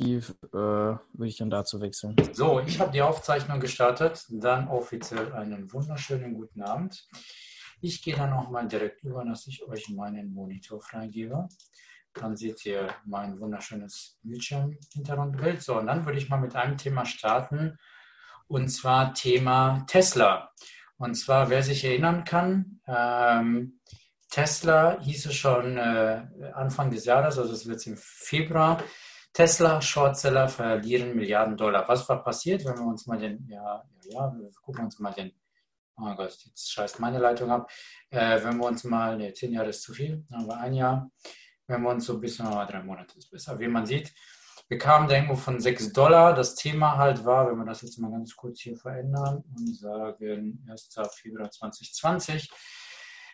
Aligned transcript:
äh, 0.00 0.06
würde 0.52 1.00
ich 1.26 1.36
dann 1.36 1.50
dazu 1.50 1.80
wechseln. 1.80 2.16
So, 2.32 2.60
ich 2.60 2.80
habe 2.80 2.92
die 2.92 3.02
Aufzeichnung 3.02 3.60
gestartet. 3.60 4.24
Dann 4.28 4.68
offiziell 4.68 5.32
einen 5.32 5.72
wunderschönen 5.72 6.34
guten 6.34 6.62
Abend. 6.62 7.06
Ich 7.80 8.02
gehe 8.02 8.16
dann 8.16 8.32
auch 8.32 8.50
mal 8.50 8.66
direkt 8.66 9.02
über, 9.04 9.24
dass 9.24 9.46
ich 9.46 9.62
euch 9.66 9.88
meinen 9.90 10.32
Monitor 10.32 10.80
freigebe. 10.80 11.48
Dann 12.14 12.36
seht 12.36 12.64
ihr 12.66 12.88
mein 13.04 13.38
wunderschönes 13.40 14.18
Bildschirm-Hintergrundbild. 14.22 15.62
So, 15.62 15.78
und 15.78 15.86
dann 15.86 16.04
würde 16.06 16.18
ich 16.18 16.28
mal 16.28 16.40
mit 16.40 16.54
einem 16.56 16.76
Thema 16.76 17.04
starten. 17.04 17.78
Und 18.46 18.68
zwar 18.68 19.14
Thema 19.14 19.84
Tesla. 19.86 20.50
Und 20.96 21.14
zwar, 21.14 21.50
wer 21.50 21.62
sich 21.62 21.84
erinnern 21.84 22.24
kann, 22.24 22.80
ähm, 22.86 23.80
Tesla 24.30 25.00
hieß 25.00 25.26
es 25.26 25.34
schon 25.34 25.76
äh, 25.76 26.26
Anfang 26.54 26.90
des 26.90 27.04
Jahres, 27.04 27.38
also 27.38 27.52
es 27.52 27.66
wird 27.66 27.86
im 27.86 27.96
Februar, 27.96 28.82
Tesla 29.34 29.82
Shortseller 29.82 30.48
verlieren 30.48 31.16
Milliarden 31.16 31.56
Dollar. 31.56 31.88
Was 31.88 32.08
war 32.08 32.22
passiert, 32.22 32.64
wenn 32.64 32.78
wir 32.78 32.86
uns 32.86 33.04
mal 33.06 33.18
den, 33.18 33.44
ja, 33.48 33.84
ja, 34.04 34.32
wir 34.32 34.48
gucken 34.62 34.84
uns 34.84 35.00
mal 35.00 35.12
den, 35.12 35.32
oh 35.96 36.14
Gott, 36.14 36.38
jetzt 36.44 36.70
scheißt 36.70 37.00
meine 37.00 37.18
Leitung 37.18 37.50
ab. 37.50 37.68
Äh, 38.10 38.44
wenn 38.44 38.58
wir 38.58 38.66
uns 38.66 38.84
mal, 38.84 39.16
ne, 39.16 39.32
zehn 39.32 39.52
Jahre 39.52 39.70
ist 39.70 39.82
zu 39.82 39.92
viel, 39.92 40.24
aber 40.32 40.58
ein 40.58 40.74
Jahr, 40.74 41.10
wenn 41.66 41.82
wir 41.82 41.90
uns 41.90 42.06
so 42.06 42.14
ein 42.14 42.20
bisschen, 42.20 42.46
oh, 42.46 42.64
drei 42.64 42.80
Monate 42.80 43.18
ist 43.18 43.28
besser. 43.28 43.58
Wie 43.58 43.66
man 43.66 43.84
sieht, 43.84 44.14
wir 44.68 44.78
kamen 44.78 45.08
da 45.08 45.16
irgendwo 45.16 45.34
von 45.34 45.58
6 45.58 45.92
Dollar. 45.92 46.32
Das 46.32 46.54
Thema 46.54 46.96
halt 46.96 47.24
war, 47.24 47.50
wenn 47.50 47.58
wir 47.58 47.66
das 47.66 47.82
jetzt 47.82 47.98
mal 47.98 48.12
ganz 48.12 48.36
kurz 48.36 48.60
hier 48.60 48.76
verändern 48.76 49.42
und 49.56 49.76
sagen 49.76 50.64
1. 50.70 50.96
Februar 51.12 51.50
2020, 51.50 52.52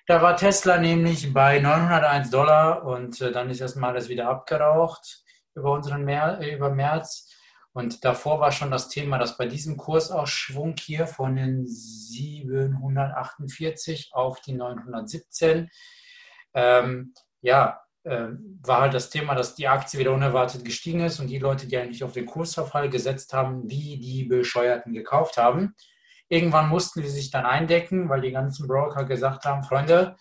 da 0.06 0.22
war 0.22 0.34
Tesla 0.34 0.78
nämlich 0.78 1.30
bei 1.34 1.60
901 1.60 2.30
Dollar 2.30 2.84
und 2.84 3.20
äh, 3.20 3.30
dann 3.32 3.50
ist 3.50 3.60
erstmal 3.60 3.90
alles 3.90 4.08
wieder 4.08 4.30
abgeraucht 4.30 5.24
über 5.54 5.72
unseren 5.72 6.04
Mer 6.04 6.38
äh, 6.40 6.54
über 6.54 6.70
März. 6.70 7.28
Und 7.72 8.04
davor 8.04 8.40
war 8.40 8.50
schon 8.50 8.70
das 8.70 8.88
Thema, 8.88 9.18
dass 9.18 9.36
bei 9.36 9.44
diesem 9.46 9.76
Kursausschwung 9.76 10.76
hier 10.78 11.06
von 11.06 11.36
den 11.36 11.66
748 11.66 14.10
auf 14.12 14.40
die 14.40 14.54
917, 14.54 15.68
ähm, 16.54 17.12
ja, 17.42 17.82
äh, 18.02 18.28
war 18.62 18.80
halt 18.80 18.94
das 18.94 19.10
Thema, 19.10 19.34
dass 19.34 19.54
die 19.54 19.68
Aktie 19.68 20.00
wieder 20.00 20.12
unerwartet 20.12 20.64
gestiegen 20.64 21.00
ist 21.00 21.20
und 21.20 21.26
die 21.28 21.38
Leute, 21.38 21.68
die 21.68 21.76
eigentlich 21.76 22.02
auf 22.02 22.12
den 22.12 22.26
Kursverfall 22.26 22.90
gesetzt 22.90 23.32
haben, 23.34 23.70
wie 23.70 23.98
die 23.98 24.24
Bescheuerten 24.24 24.92
gekauft 24.92 25.36
haben. 25.36 25.76
Irgendwann 26.28 26.68
mussten 26.68 27.02
sie 27.02 27.08
sich 27.08 27.30
dann 27.30 27.44
eindecken, 27.44 28.08
weil 28.08 28.22
die 28.22 28.32
ganzen 28.32 28.66
Broker 28.66 29.04
gesagt 29.04 29.44
haben, 29.44 29.62
Freunde, 29.64 30.16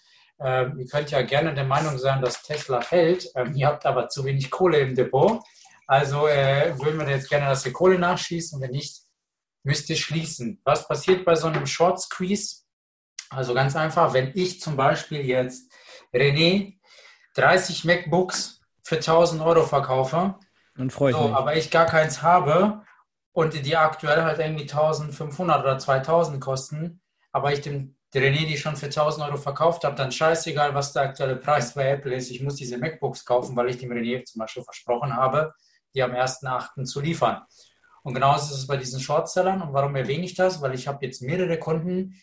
ihr 0.80 0.88
könnt 0.90 1.12
ja 1.12 1.22
gerne 1.22 1.54
der 1.54 1.66
Meinung 1.66 1.98
sein, 1.98 2.22
dass 2.22 2.44
Tesla 2.44 2.82
fällt. 2.82 3.30
Ähm, 3.36 3.56
ihr 3.56 3.68
habt 3.68 3.86
aber 3.86 4.08
zu 4.08 4.23
wenig 4.23 4.50
Kohle 4.50 4.80
im 4.80 4.95
Depot. 4.95 5.42
Also 5.86 6.28
äh, 6.28 6.73
würden 6.80 7.00
wir 7.00 7.09
jetzt 7.09 7.30
gerne, 7.30 7.48
dass 7.48 7.66
ihr 7.66 7.73
Kohle 7.73 8.00
nachschießt 8.00 8.54
und 8.54 8.62
wenn 8.62 8.72
nicht, 8.72 9.02
müsst 9.64 9.90
ihr 9.90 9.98
schließen. 9.98 10.62
Was 10.64 10.88
passiert 10.88 11.26
bei 11.26 11.36
so 11.36 11.48
einem 11.48 11.66
Short 11.66 12.00
Squeeze? 12.00 12.64
Also 13.30 13.54
ganz 13.54 13.76
einfach, 13.76 14.14
wenn 14.14 14.32
ich 14.34 14.62
zum 14.62 14.76
Beispiel 14.76 15.26
jetzt 15.26 15.72
René 16.14 16.80
30 17.36 17.86
MacBooks 17.86 18.62
für 18.84 18.95
1000 18.95 19.42
Euro 19.42 19.66
verkaufe, 19.66 20.36
dann 20.76 20.90
freue 20.90 21.12
ich 21.12 21.17
so, 21.17 21.28
mich. 21.28 21.36
aber 21.36 21.56
ich 21.56 21.70
gar 21.72 21.86
keins 21.86 22.22
habe 22.22 22.82
und 23.34 23.54
die 23.66 23.76
aktuell 23.76 24.23
halt 24.23 24.40
irgendwie 24.40 24.64
1500 24.64 25.62
oder 25.62 25.78
2000 25.78 26.42
kosten, 26.42 27.02
aber 27.32 27.54
ich 27.54 27.62
dem 27.62 27.98
der 28.14 28.24
René 28.24 28.48
die 28.48 28.58
schon 28.58 28.76
für 28.76 28.88
1000 28.88 29.28
Euro 29.28 29.38
verkauft 29.38 29.84
habe, 29.84 29.96
dann 29.96 30.12
scheißegal, 30.12 30.74
was 30.74 30.94
der 30.94 31.04
aktuelle 31.04 31.36
Preis 31.36 31.74
bei 31.74 31.90
Apple 31.92 32.16
ist. 32.16 32.32
Ich 32.32 32.42
muss 32.42 32.56
diese 32.56 32.78
MacBooks 32.78 33.24
kaufen, 33.24 33.56
weil 33.56 33.70
ich 33.70 33.78
dem 33.78 33.92
René 33.92 34.24
zum 34.26 34.40
Beispiel 34.40 34.64
versprochen 34.64 35.16
habe, 35.16 35.54
die 35.94 36.02
am 36.02 36.12
1.8. 36.12 36.86
zu 36.86 37.02
liefern. 37.02 37.42
Und 38.04 38.14
genauso 38.14 38.54
ist 38.54 38.62
es 38.62 38.68
bei 38.68 38.78
diesen 38.78 39.00
Shortsellern. 39.00 39.62
Und 39.62 39.74
warum 39.74 39.96
erwähne 39.96 40.26
ich 40.26 40.34
das? 40.34 40.62
Weil 40.62 40.74
ich 40.74 40.88
habe 40.88 41.06
jetzt 41.06 41.22
mehrere 41.22 41.60
Kunden, 41.60 42.16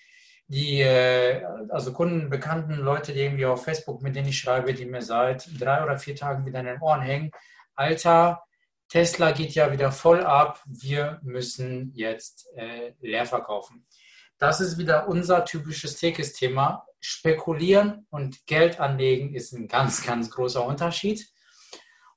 die, 0.49 0.81
äh, 0.81 1.45
also 1.69 1.93
Kunden, 1.93 2.31
bekannten 2.31 2.75
Leute, 2.75 3.13
die 3.13 3.21
irgendwie 3.21 3.47
auf 3.47 3.65
Facebook, 3.65 4.03
mit 4.03 4.17
denen 4.17 4.29
ich 4.29 4.39
schreibe, 4.39 4.75
die 4.75 4.87
mir 4.87 5.03
seit 5.03 5.49
drei 5.61 5.83
oder 5.83 5.99
vier 5.99 6.17
Tagen 6.17 6.47
wieder 6.47 6.61
in 6.61 6.67
den 6.67 6.81
Ohren 6.81 7.03
hängen. 7.03 7.31
Alter, 7.75 8.43
Tesla 8.89 9.33
geht 9.33 9.55
ja 9.55 9.73
wieder 9.73 9.93
voll 9.93 10.25
ab. 10.25 10.63
Wir 10.67 11.21
müssen 11.23 11.93
jetzt 11.95 12.49
äh, 12.57 12.93
leer 13.01 13.27
verkaufen. 13.27 13.87
Das 14.39 14.61
ist 14.61 14.77
wieder 14.77 15.09
unser 15.09 15.45
typisches 15.45 15.97
Tekes-Thema. 15.97 16.85
Spekulieren 17.01 18.07
und 18.11 18.47
Geld 18.47 18.81
anlegen 18.81 19.35
ist 19.35 19.53
ein 19.53 19.69
ganz, 19.69 20.05
ganz 20.05 20.31
großer 20.31 20.65
Unterschied. 20.65 21.27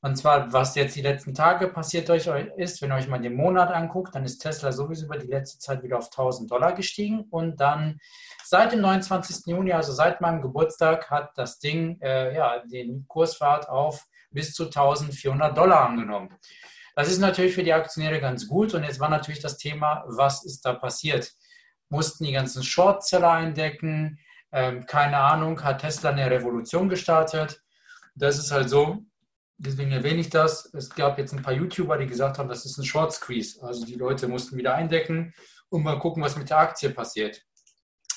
Und 0.01 0.15
zwar, 0.15 0.51
was 0.53 0.75
jetzt 0.75 0.95
die 0.95 1.01
letzten 1.01 1.33
Tage 1.33 1.67
passiert 1.67 2.09
euch 2.09 2.27
ist, 2.55 2.81
wenn 2.81 2.91
ihr 2.91 2.95
euch 2.95 3.07
mal 3.07 3.19
den 3.19 3.35
Monat 3.35 3.69
anguckt, 3.69 4.15
dann 4.15 4.23
ist 4.23 4.39
Tesla 4.39 4.71
sowieso 4.71 5.05
über 5.05 5.17
die 5.17 5.27
letzte 5.27 5.59
Zeit 5.59 5.83
wieder 5.83 5.97
auf 5.97 6.05
1000 6.05 6.49
Dollar 6.49 6.73
gestiegen. 6.73 7.25
Und 7.29 7.59
dann 7.59 7.99
seit 8.45 8.71
dem 8.71 8.81
29. 8.81 9.47
Juni, 9.47 9.73
also 9.73 9.91
seit 9.91 10.21
meinem 10.21 10.41
Geburtstag, 10.41 11.09
hat 11.09 11.37
das 11.37 11.59
Ding 11.59 11.99
äh, 12.01 12.33
ja, 12.33 12.63
den 12.65 13.05
Kursfahrt 13.07 13.67
auf 13.67 14.05
bis 14.31 14.53
zu 14.53 14.65
1400 14.65 15.57
Dollar 15.57 15.89
angenommen. 15.89 16.29
Das 16.95 17.09
ist 17.09 17.19
natürlich 17.19 17.53
für 17.53 17.63
die 17.63 17.73
Aktionäre 17.73 18.21
ganz 18.21 18.47
gut. 18.47 18.73
Und 18.73 18.83
jetzt 18.83 19.01
war 19.01 19.09
natürlich 19.09 19.41
das 19.41 19.57
Thema, 19.57 20.05
was 20.07 20.45
ist 20.45 20.61
da 20.61 20.73
passiert? 20.73 21.33
Mussten 21.89 22.23
die 22.23 22.31
ganzen 22.31 22.63
Shortseller 22.63 23.31
eindecken. 23.31 24.19
Ähm, 24.51 24.85
keine 24.85 25.17
Ahnung, 25.17 25.63
hat 25.63 25.81
Tesla 25.81 26.11
eine 26.11 26.29
Revolution 26.29 26.89
gestartet. 26.89 27.61
Das 28.15 28.39
ist 28.39 28.51
halt 28.51 28.69
so, 28.69 29.05
deswegen 29.57 29.91
erwähne 29.91 30.21
ich 30.21 30.29
das. 30.29 30.73
Es 30.73 30.89
gab 30.89 31.17
jetzt 31.17 31.33
ein 31.33 31.41
paar 31.41 31.53
YouTuber, 31.53 31.97
die 31.97 32.07
gesagt 32.07 32.39
haben, 32.39 32.49
das 32.49 32.65
ist 32.65 32.77
ein 32.77 32.85
Short 32.85 33.13
Squeeze. 33.13 33.61
Also 33.61 33.85
die 33.85 33.95
Leute 33.95 34.27
mussten 34.27 34.57
wieder 34.57 34.75
eindecken 34.75 35.33
und 35.69 35.83
mal 35.83 35.99
gucken, 35.99 36.23
was 36.23 36.35
mit 36.35 36.49
der 36.49 36.57
Aktie 36.57 36.89
passiert. 36.89 37.43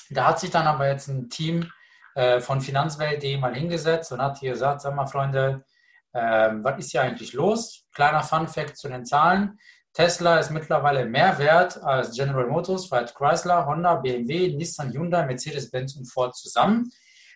Da 0.09 0.27
hat 0.27 0.39
sich 0.39 0.49
dann 0.49 0.67
aber 0.67 0.87
jetzt 0.87 1.07
ein 1.07 1.29
Team 1.29 1.71
äh, 2.15 2.39
von 2.39 2.61
Finanzwelt.de 2.61 3.37
mal 3.37 3.55
hingesetzt 3.55 4.11
und 4.11 4.21
hat 4.21 4.39
hier 4.39 4.51
gesagt, 4.51 4.81
sag 4.81 4.95
mal 4.95 5.07
Freunde, 5.07 5.63
äh, 6.13 6.51
was 6.61 6.79
ist 6.79 6.91
hier 6.91 7.01
eigentlich 7.01 7.33
los? 7.33 7.85
Kleiner 7.93 8.23
Fun 8.23 8.47
Fact 8.47 8.77
zu 8.77 8.87
den 8.87 9.05
Zahlen. 9.05 9.59
Tesla 9.93 10.39
ist 10.39 10.49
mittlerweile 10.49 11.05
mehr 11.05 11.37
wert 11.37 11.81
als 11.83 12.15
General 12.15 12.47
Motors, 12.47 12.87
Fiat 12.87 13.13
Chrysler, 13.13 13.67
Honda, 13.67 13.95
BMW, 13.95 14.55
Nissan, 14.55 14.91
Hyundai, 14.91 15.25
Mercedes-Benz 15.25 15.95
und 15.95 16.05
Ford 16.05 16.35
zusammen. 16.35 16.91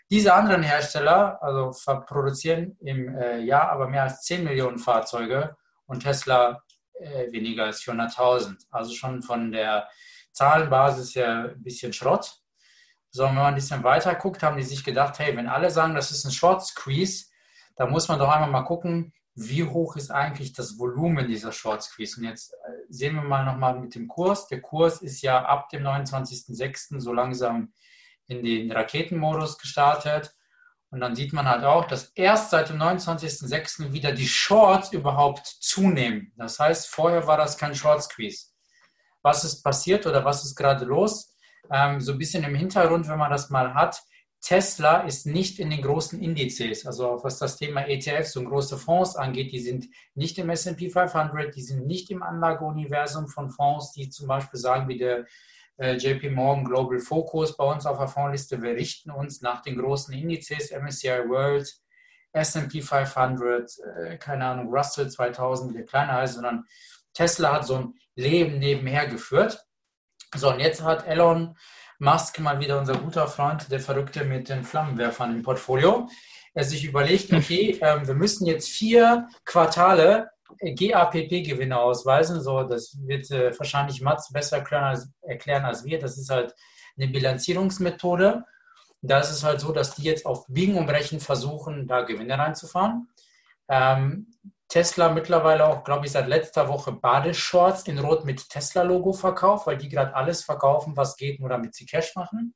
Diese 0.09 0.33
anderen 0.33 0.63
Hersteller 0.63 1.41
also 1.43 1.71
produzieren 2.05 2.77
im 2.81 3.15
äh, 3.15 3.39
Jahr 3.39 3.69
aber 3.71 3.87
mehr 3.87 4.03
als 4.03 4.21
10 4.23 4.43
Millionen 4.43 4.79
Fahrzeuge 4.79 5.55
und 5.85 6.01
Tesla 6.01 6.63
äh, 6.93 7.31
weniger 7.31 7.65
als 7.65 7.81
400.000. 7.83 8.55
Also 8.71 8.95
schon 8.95 9.21
von 9.21 9.51
der 9.51 9.87
Zahlenbasis 10.31 11.15
her 11.15 11.53
ein 11.55 11.61
bisschen 11.61 11.93
Schrott. 11.93 12.39
So, 13.11 13.23
wenn 13.23 13.35
man 13.35 13.45
ein 13.47 13.55
bisschen 13.55 13.83
weiter 13.83 14.15
guckt, 14.15 14.43
haben 14.43 14.57
die 14.57 14.63
sich 14.63 14.83
gedacht, 14.83 15.19
hey, 15.19 15.35
wenn 15.35 15.47
alle 15.47 15.69
sagen, 15.69 15.93
das 15.93 16.11
ist 16.11 16.25
ein 16.25 16.31
Short 16.31 16.65
Squeeze, 16.65 17.25
dann 17.75 17.91
muss 17.91 18.07
man 18.07 18.19
doch 18.19 18.29
einmal 18.29 18.49
mal 18.49 18.63
gucken, 18.63 19.13
wie 19.39 19.63
hoch 19.63 19.95
ist 19.95 20.09
eigentlich 20.09 20.53
das 20.53 20.79
Volumen 20.79 21.27
dieser 21.27 21.51
Short 21.51 21.83
Squeeze? 21.83 22.19
Und 22.19 22.25
jetzt 22.25 22.53
äh, 22.53 22.55
sehen 22.89 23.13
wir 23.13 23.21
mal 23.21 23.45
nochmal 23.45 23.79
mit 23.79 23.93
dem 23.93 24.07
Kurs. 24.07 24.47
Der 24.47 24.61
Kurs 24.61 25.03
ist 25.03 25.21
ja 25.21 25.45
ab 25.45 25.69
dem 25.69 25.83
29.06. 25.83 26.99
so 26.99 27.13
langsam 27.13 27.71
in 28.25 28.43
den 28.43 28.71
Raketenmodus 28.71 29.59
gestartet. 29.59 30.33
Und 30.89 31.01
dann 31.01 31.15
sieht 31.15 31.33
man 31.33 31.47
halt 31.47 31.63
auch, 31.63 31.85
dass 31.85 32.05
erst 32.15 32.49
seit 32.49 32.69
dem 32.69 32.77
29.06. 32.77 33.91
wieder 33.91 34.11
die 34.11 34.27
Shorts 34.27 34.91
überhaupt 34.91 35.45
zunehmen. 35.45 36.33
Das 36.35 36.57
heißt, 36.57 36.87
vorher 36.87 37.27
war 37.27 37.37
das 37.37 37.59
kein 37.59 37.75
Short 37.75 38.01
Squeeze. 38.01 38.47
Was 39.21 39.43
ist 39.43 39.61
passiert 39.61 40.07
oder 40.07 40.25
was 40.25 40.45
ist 40.45 40.55
gerade 40.55 40.85
los? 40.85 41.35
Ähm, 41.71 42.01
so 42.01 42.13
ein 42.13 42.17
bisschen 42.17 42.43
im 42.43 42.55
Hintergrund, 42.55 43.07
wenn 43.07 43.19
man 43.19 43.29
das 43.29 43.51
mal 43.51 43.75
hat, 43.75 44.01
Tesla 44.41 45.01
ist 45.01 45.25
nicht 45.25 45.59
in 45.59 45.69
den 45.69 45.81
großen 45.81 46.21
Indizes, 46.21 46.85
also 46.85 47.19
was 47.23 47.39
das 47.39 47.57
Thema 47.57 47.87
ETFs 47.87 48.35
und 48.37 48.45
große 48.45 48.77
Fonds 48.77 49.15
angeht, 49.15 49.51
die 49.51 49.59
sind 49.59 49.87
nicht 50.13 50.37
im 50.37 50.49
S&P 50.49 50.89
500, 50.89 51.55
die 51.55 51.61
sind 51.61 51.85
nicht 51.85 52.11
im 52.11 52.23
Anlageuniversum 52.23 53.27
von 53.27 53.49
Fonds, 53.49 53.91
die 53.93 54.09
zum 54.09 54.27
Beispiel 54.27 54.59
sagen, 54.59 54.87
wie 54.87 54.97
der 54.97 55.25
äh, 55.77 55.95
JP 55.95 56.29
Morgan 56.31 56.65
Global 56.65 56.99
Focus 56.99 57.57
bei 57.57 57.65
uns 57.65 57.85
auf 57.85 57.97
der 57.97 58.07
Fondsliste, 58.07 58.61
wir 58.61 58.75
richten 58.75 59.11
uns 59.11 59.41
nach 59.41 59.61
den 59.61 59.77
großen 59.77 60.13
Indizes, 60.13 60.71
MSCI 60.71 61.27
World, 61.27 61.71
S&P 62.31 62.81
500, 62.81 63.71
äh, 63.79 64.17
keine 64.17 64.45
Ahnung, 64.45 64.73
Russell 64.73 65.09
2000, 65.09 65.75
der 65.75 65.85
kleiner 65.85 66.13
heißt, 66.13 66.35
sondern 66.35 66.65
Tesla 67.13 67.53
hat 67.53 67.65
so 67.65 67.75
ein 67.75 67.93
Leben 68.15 68.59
nebenher 68.59 69.07
geführt. 69.07 69.65
So, 70.35 70.51
und 70.51 70.59
jetzt 70.59 70.83
hat 70.83 71.07
Elon 71.07 71.57
Musk 71.99 72.39
mal 72.39 72.59
wieder 72.59 72.79
unser 72.79 72.97
guter 72.97 73.27
Freund, 73.27 73.71
der 73.71 73.79
Verrückte 73.79 74.23
mit 74.23 74.49
den 74.49 74.63
Flammenwerfern 74.63 75.35
im 75.35 75.43
Portfolio, 75.43 76.07
er 76.53 76.63
sich 76.63 76.85
überlegt, 76.85 77.31
okay, 77.33 77.77
äh, 77.81 78.07
wir 78.07 78.15
müssen 78.15 78.47
jetzt 78.47 78.69
vier 78.69 79.27
Quartale 79.45 80.29
GAPP-Gewinne 80.59 81.77
ausweisen. 81.77 82.41
So, 82.41 82.63
das 82.63 82.97
wird 83.05 83.29
äh, 83.31 83.57
wahrscheinlich 83.57 84.01
Mats 84.01 84.31
besser 84.31 84.57
erklären 84.57 84.85
als, 84.85 85.09
erklären 85.21 85.65
als 85.65 85.83
wir. 85.83 85.99
Das 85.99 86.17
ist 86.17 86.29
halt 86.29 86.55
eine 86.97 87.09
Bilanzierungsmethode. 87.09 88.43
Da 89.01 89.19
ist 89.19 89.29
es 89.29 89.43
halt 89.43 89.59
so, 89.59 89.71
dass 89.71 89.95
die 89.95 90.03
jetzt 90.03 90.25
auf 90.25 90.47
Biegen 90.47 90.75
und 90.75 90.87
Brechen 90.87 91.19
versuchen, 91.19 91.87
da 91.87 92.01
Gewinne 92.01 92.37
reinzufahren. 92.37 93.09
Ähm, 93.69 94.33
Tesla 94.67 95.09
mittlerweile 95.09 95.65
auch, 95.65 95.83
glaube 95.83 96.05
ich, 96.05 96.11
seit 96.11 96.27
letzter 96.27 96.67
Woche 96.67 96.91
Badeshorts 96.91 97.83
in 97.83 97.99
Rot 97.99 98.25
mit 98.25 98.49
Tesla-Logo 98.49 99.13
verkauft, 99.13 99.67
weil 99.67 99.77
die 99.77 99.89
gerade 99.89 100.13
alles 100.13 100.43
verkaufen, 100.43 100.97
was 100.97 101.15
geht, 101.15 101.39
nur 101.39 101.49
damit 101.49 101.73
sie 101.73 101.85
Cash 101.85 102.15
machen. 102.15 102.53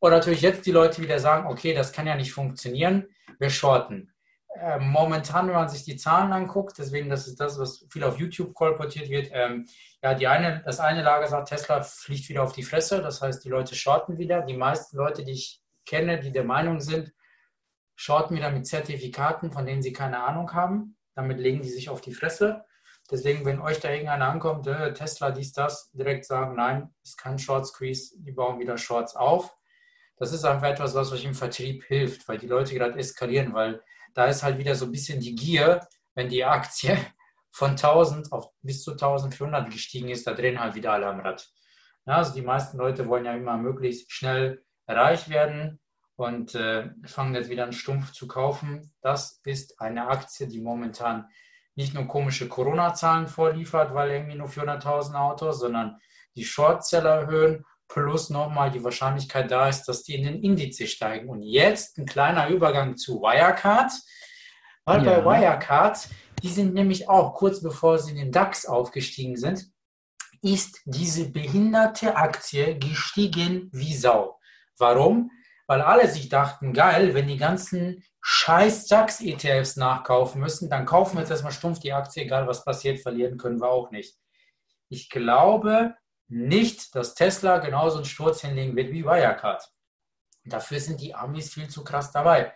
Und 0.00 0.10
natürlich 0.10 0.42
jetzt 0.42 0.64
die 0.64 0.72
Leute 0.72 1.02
wieder 1.02 1.18
sagen, 1.18 1.46
okay, 1.48 1.74
das 1.74 1.92
kann 1.92 2.06
ja 2.06 2.14
nicht 2.14 2.32
funktionieren, 2.32 3.08
wir 3.38 3.50
shorten. 3.50 4.12
Ähm, 4.60 4.88
momentan, 4.88 5.46
wenn 5.46 5.54
man 5.54 5.68
sich 5.68 5.84
die 5.84 5.96
Zahlen 5.96 6.32
anguckt, 6.32 6.78
deswegen, 6.78 7.10
das 7.10 7.28
ist 7.28 7.38
das, 7.38 7.58
was 7.58 7.86
viel 7.90 8.02
auf 8.04 8.18
YouTube 8.18 8.54
kolportiert 8.54 9.08
wird, 9.08 9.28
ähm, 9.32 9.68
ja, 10.02 10.14
die 10.14 10.26
eine, 10.26 10.62
das 10.64 10.80
eine 10.80 11.02
Lager 11.02 11.26
sagt, 11.26 11.48
Tesla 11.48 11.82
fliegt 11.82 12.28
wieder 12.28 12.42
auf 12.42 12.52
die 12.52 12.62
Fresse, 12.62 13.02
das 13.02 13.20
heißt, 13.20 13.44
die 13.44 13.50
Leute 13.50 13.74
shorten 13.74 14.18
wieder. 14.18 14.42
Die 14.42 14.56
meisten 14.56 14.96
Leute, 14.96 15.24
die 15.24 15.32
ich 15.32 15.62
kenne, 15.84 16.18
die 16.20 16.32
der 16.32 16.44
Meinung 16.44 16.80
sind, 16.80 17.12
shorten 17.96 18.36
wieder 18.36 18.50
mit 18.50 18.66
Zertifikaten, 18.66 19.52
von 19.52 19.66
denen 19.66 19.82
sie 19.82 19.92
keine 19.92 20.22
Ahnung 20.22 20.52
haben. 20.54 20.96
Damit 21.18 21.40
legen 21.40 21.62
die 21.62 21.68
sich 21.68 21.90
auf 21.90 22.00
die 22.00 22.14
Fresse. 22.14 22.64
Deswegen, 23.10 23.44
wenn 23.44 23.60
euch 23.60 23.80
da 23.80 23.90
irgendeiner 23.90 24.30
ankommt, 24.30 24.68
äh, 24.68 24.92
Tesla 24.92 25.32
dies, 25.32 25.52
das, 25.52 25.90
direkt 25.90 26.24
sagen, 26.24 26.54
nein, 26.54 26.94
ist 27.02 27.18
kein 27.18 27.40
Short 27.40 27.66
Squeeze, 27.66 28.14
die 28.18 28.30
bauen 28.30 28.60
wieder 28.60 28.78
Shorts 28.78 29.16
auf. 29.16 29.52
Das 30.16 30.32
ist 30.32 30.44
einfach 30.44 30.68
etwas, 30.68 30.94
was 30.94 31.10
euch 31.10 31.24
im 31.24 31.34
Vertrieb 31.34 31.82
hilft, 31.82 32.28
weil 32.28 32.38
die 32.38 32.46
Leute 32.46 32.72
gerade 32.72 32.96
eskalieren, 32.96 33.52
weil 33.52 33.82
da 34.14 34.26
ist 34.26 34.44
halt 34.44 34.58
wieder 34.58 34.76
so 34.76 34.84
ein 34.84 34.92
bisschen 34.92 35.18
die 35.18 35.34
Gier, 35.34 35.80
wenn 36.14 36.28
die 36.28 36.44
Aktie 36.44 36.96
von 37.50 37.70
1000 37.70 38.30
auf 38.30 38.52
bis 38.62 38.84
zu 38.84 38.92
1400 38.92 39.72
gestiegen 39.72 40.10
ist, 40.10 40.24
da 40.24 40.34
drehen 40.34 40.60
halt 40.60 40.76
wieder 40.76 40.92
alle 40.92 41.08
am 41.08 41.18
Rad. 41.18 41.50
Ja, 42.06 42.18
also 42.18 42.32
die 42.32 42.42
meisten 42.42 42.78
Leute 42.78 43.08
wollen 43.08 43.24
ja 43.24 43.34
immer 43.34 43.56
möglichst 43.56 44.12
schnell 44.12 44.64
reich 44.86 45.28
werden 45.28 45.80
und 46.18 46.56
äh, 46.56 46.90
fangen 47.04 47.36
jetzt 47.36 47.48
wieder 47.48 47.62
an 47.62 47.72
stumpf 47.72 48.10
zu 48.10 48.26
kaufen. 48.26 48.92
Das 49.02 49.40
ist 49.44 49.80
eine 49.80 50.08
Aktie, 50.08 50.48
die 50.48 50.60
momentan 50.60 51.28
nicht 51.76 51.94
nur 51.94 52.08
komische 52.08 52.48
Corona-Zahlen 52.48 53.28
vorliefert, 53.28 53.94
weil 53.94 54.10
irgendwie 54.10 54.34
nur 54.36 54.48
400.000 54.48 55.14
Autos, 55.14 55.60
sondern 55.60 55.96
die 56.34 56.44
Shortseller 56.44 57.20
erhöhen, 57.20 57.64
plus 57.86 58.30
nochmal 58.30 58.72
die 58.72 58.82
Wahrscheinlichkeit 58.82 59.48
da 59.48 59.68
ist, 59.68 59.84
dass 59.84 60.02
die 60.02 60.16
in 60.16 60.24
den 60.24 60.42
Indizes 60.42 60.90
steigen. 60.90 61.28
Und 61.28 61.42
jetzt 61.42 61.98
ein 61.98 62.06
kleiner 62.06 62.48
Übergang 62.48 62.96
zu 62.96 63.20
Wirecard, 63.20 63.92
weil 64.84 65.06
ja. 65.06 65.20
bei 65.20 65.24
Wirecard, 65.24 66.08
die 66.42 66.48
sind 66.48 66.74
nämlich 66.74 67.08
auch 67.08 67.34
kurz 67.34 67.62
bevor 67.62 67.96
sie 68.00 68.10
in 68.10 68.16
den 68.16 68.32
DAX 68.32 68.66
aufgestiegen 68.66 69.36
sind, 69.36 69.70
ist 70.42 70.80
diese 70.84 71.30
behinderte 71.30 72.16
Aktie 72.16 72.76
gestiegen 72.76 73.70
wie 73.72 73.94
Sau. 73.94 74.40
Warum? 74.78 75.30
Weil 75.68 75.82
alle 75.82 76.08
sich 76.08 76.30
dachten, 76.30 76.72
geil, 76.72 77.12
wenn 77.12 77.28
die 77.28 77.36
ganzen 77.36 78.02
scheiß 78.22 78.86
DAX-ETFs 78.86 79.76
nachkaufen 79.76 80.40
müssen, 80.40 80.70
dann 80.70 80.86
kaufen 80.86 81.16
wir 81.16 81.20
jetzt 81.20 81.30
erstmal 81.30 81.52
stumpf 81.52 81.78
die 81.78 81.92
Aktie, 81.92 82.24
egal 82.24 82.46
was 82.46 82.64
passiert, 82.64 83.00
verlieren 83.00 83.36
können 83.36 83.60
wir 83.60 83.68
auch 83.68 83.90
nicht. 83.90 84.16
Ich 84.88 85.10
glaube 85.10 85.94
nicht, 86.26 86.94
dass 86.94 87.14
Tesla 87.14 87.58
genauso 87.58 87.96
einen 87.96 88.06
Sturz 88.06 88.40
hinlegen 88.40 88.76
wird 88.76 88.92
wie 88.92 89.04
Wirecard. 89.04 89.70
Dafür 90.44 90.80
sind 90.80 91.02
die 91.02 91.14
Amis 91.14 91.52
viel 91.52 91.68
zu 91.68 91.84
krass 91.84 92.10
dabei. 92.12 92.54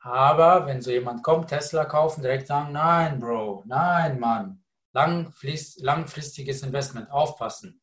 Aber 0.00 0.66
wenn 0.66 0.80
so 0.80 0.92
jemand 0.92 1.24
kommt, 1.24 1.48
Tesla 1.48 1.84
kaufen, 1.86 2.22
direkt 2.22 2.46
sagen, 2.46 2.70
nein, 2.70 3.18
Bro, 3.18 3.64
nein, 3.66 4.20
Mann, 4.20 4.62
langfristiges 4.92 6.62
Investment, 6.62 7.10
aufpassen. 7.10 7.82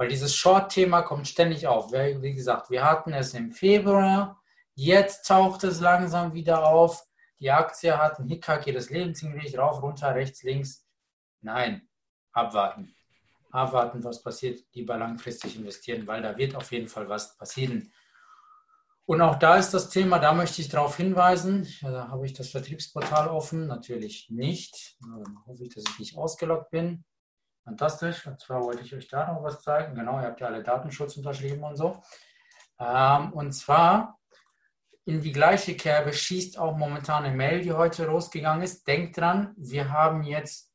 Weil 0.00 0.08
dieses 0.08 0.34
Short-Thema 0.34 1.02
kommt 1.02 1.28
ständig 1.28 1.66
auf. 1.66 1.92
Wie 1.92 2.32
gesagt, 2.32 2.70
wir 2.70 2.82
hatten 2.82 3.12
es 3.12 3.34
im 3.34 3.52
Februar, 3.52 4.40
jetzt 4.74 5.26
taucht 5.26 5.62
es 5.64 5.80
langsam 5.80 6.32
wieder 6.32 6.66
auf. 6.66 7.06
Die 7.38 7.50
Aktie 7.50 7.98
hat 7.98 8.18
einen 8.18 8.30
Hickhack 8.30 8.66
jedes 8.66 8.88
Leben 8.88 9.14
ziemlich 9.14 9.58
rauf, 9.58 9.82
runter, 9.82 10.14
rechts, 10.14 10.42
links. 10.42 10.88
Nein, 11.42 11.86
abwarten. 12.32 12.94
Abwarten, 13.50 14.02
was 14.02 14.22
passiert, 14.22 14.64
lieber 14.72 14.96
langfristig 14.96 15.56
investieren, 15.56 16.06
weil 16.06 16.22
da 16.22 16.34
wird 16.34 16.56
auf 16.56 16.72
jeden 16.72 16.88
Fall 16.88 17.06
was 17.10 17.36
passieren. 17.36 17.92
Und 19.04 19.20
auch 19.20 19.36
da 19.36 19.56
ist 19.56 19.74
das 19.74 19.90
Thema, 19.90 20.18
da 20.18 20.32
möchte 20.32 20.62
ich 20.62 20.70
darauf 20.70 20.96
hinweisen. 20.96 21.68
Da 21.82 22.08
habe 22.08 22.24
ich 22.24 22.32
das 22.32 22.48
Vertriebsportal 22.48 23.28
offen, 23.28 23.66
natürlich 23.66 24.30
nicht. 24.30 24.96
Dann 25.02 25.44
hoffe 25.44 25.64
ich, 25.64 25.74
dass 25.74 25.84
ich 25.86 25.98
nicht 25.98 26.16
ausgeloggt 26.16 26.70
bin. 26.70 27.04
Fantastisch. 27.70 28.26
Und 28.26 28.40
zwar 28.40 28.64
wollte 28.64 28.82
ich 28.82 28.92
euch 28.92 29.06
da 29.06 29.32
noch 29.32 29.44
was 29.44 29.62
zeigen. 29.62 29.94
Genau, 29.94 30.18
ihr 30.18 30.26
habt 30.26 30.40
ja 30.40 30.48
alle 30.48 30.62
Datenschutz 30.62 31.16
unterschrieben 31.16 31.62
und 31.62 31.76
so. 31.76 32.02
Ähm, 32.80 33.32
und 33.32 33.52
zwar 33.52 34.18
in 35.04 35.20
die 35.20 35.30
gleiche 35.30 35.76
Kerbe 35.76 36.12
schießt 36.12 36.58
auch 36.58 36.76
momentan 36.76 37.24
eine 37.24 37.36
Mail, 37.36 37.60
die 37.60 37.72
heute 37.72 38.06
losgegangen 38.06 38.62
ist. 38.62 38.88
Denkt 38.88 39.18
dran, 39.18 39.54
wir 39.56 39.92
haben 39.92 40.24
jetzt 40.24 40.72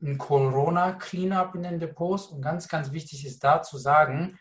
ein 0.00 0.18
Corona-Cleanup 0.18 1.56
in 1.56 1.64
den 1.64 1.80
Depots. 1.80 2.28
Und 2.28 2.42
ganz, 2.42 2.68
ganz 2.68 2.92
wichtig 2.92 3.26
ist 3.26 3.42
da 3.42 3.60
zu 3.60 3.76
sagen, 3.76 4.38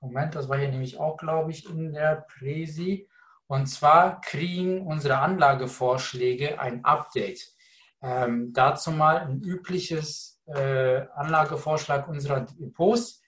Moment, 0.00 0.34
das 0.34 0.48
war 0.48 0.58
hier 0.58 0.68
nämlich 0.68 0.98
auch, 0.98 1.16
glaube 1.16 1.52
ich, 1.52 1.68
in 1.68 1.92
der 1.92 2.26
Präsi. 2.26 3.08
Und 3.46 3.66
zwar 3.66 4.20
kriegen 4.20 4.84
unsere 4.84 5.18
Anlagevorschläge 5.18 6.58
ein 6.58 6.84
Update. 6.84 7.54
Ähm, 8.02 8.52
dazu 8.52 8.90
mal 8.90 9.18
ein 9.18 9.42
übliches 9.42 10.39
äh, 10.54 11.06
Anlagevorschlag 11.14 12.08
unserer 12.08 12.40
Depots. 12.40 13.22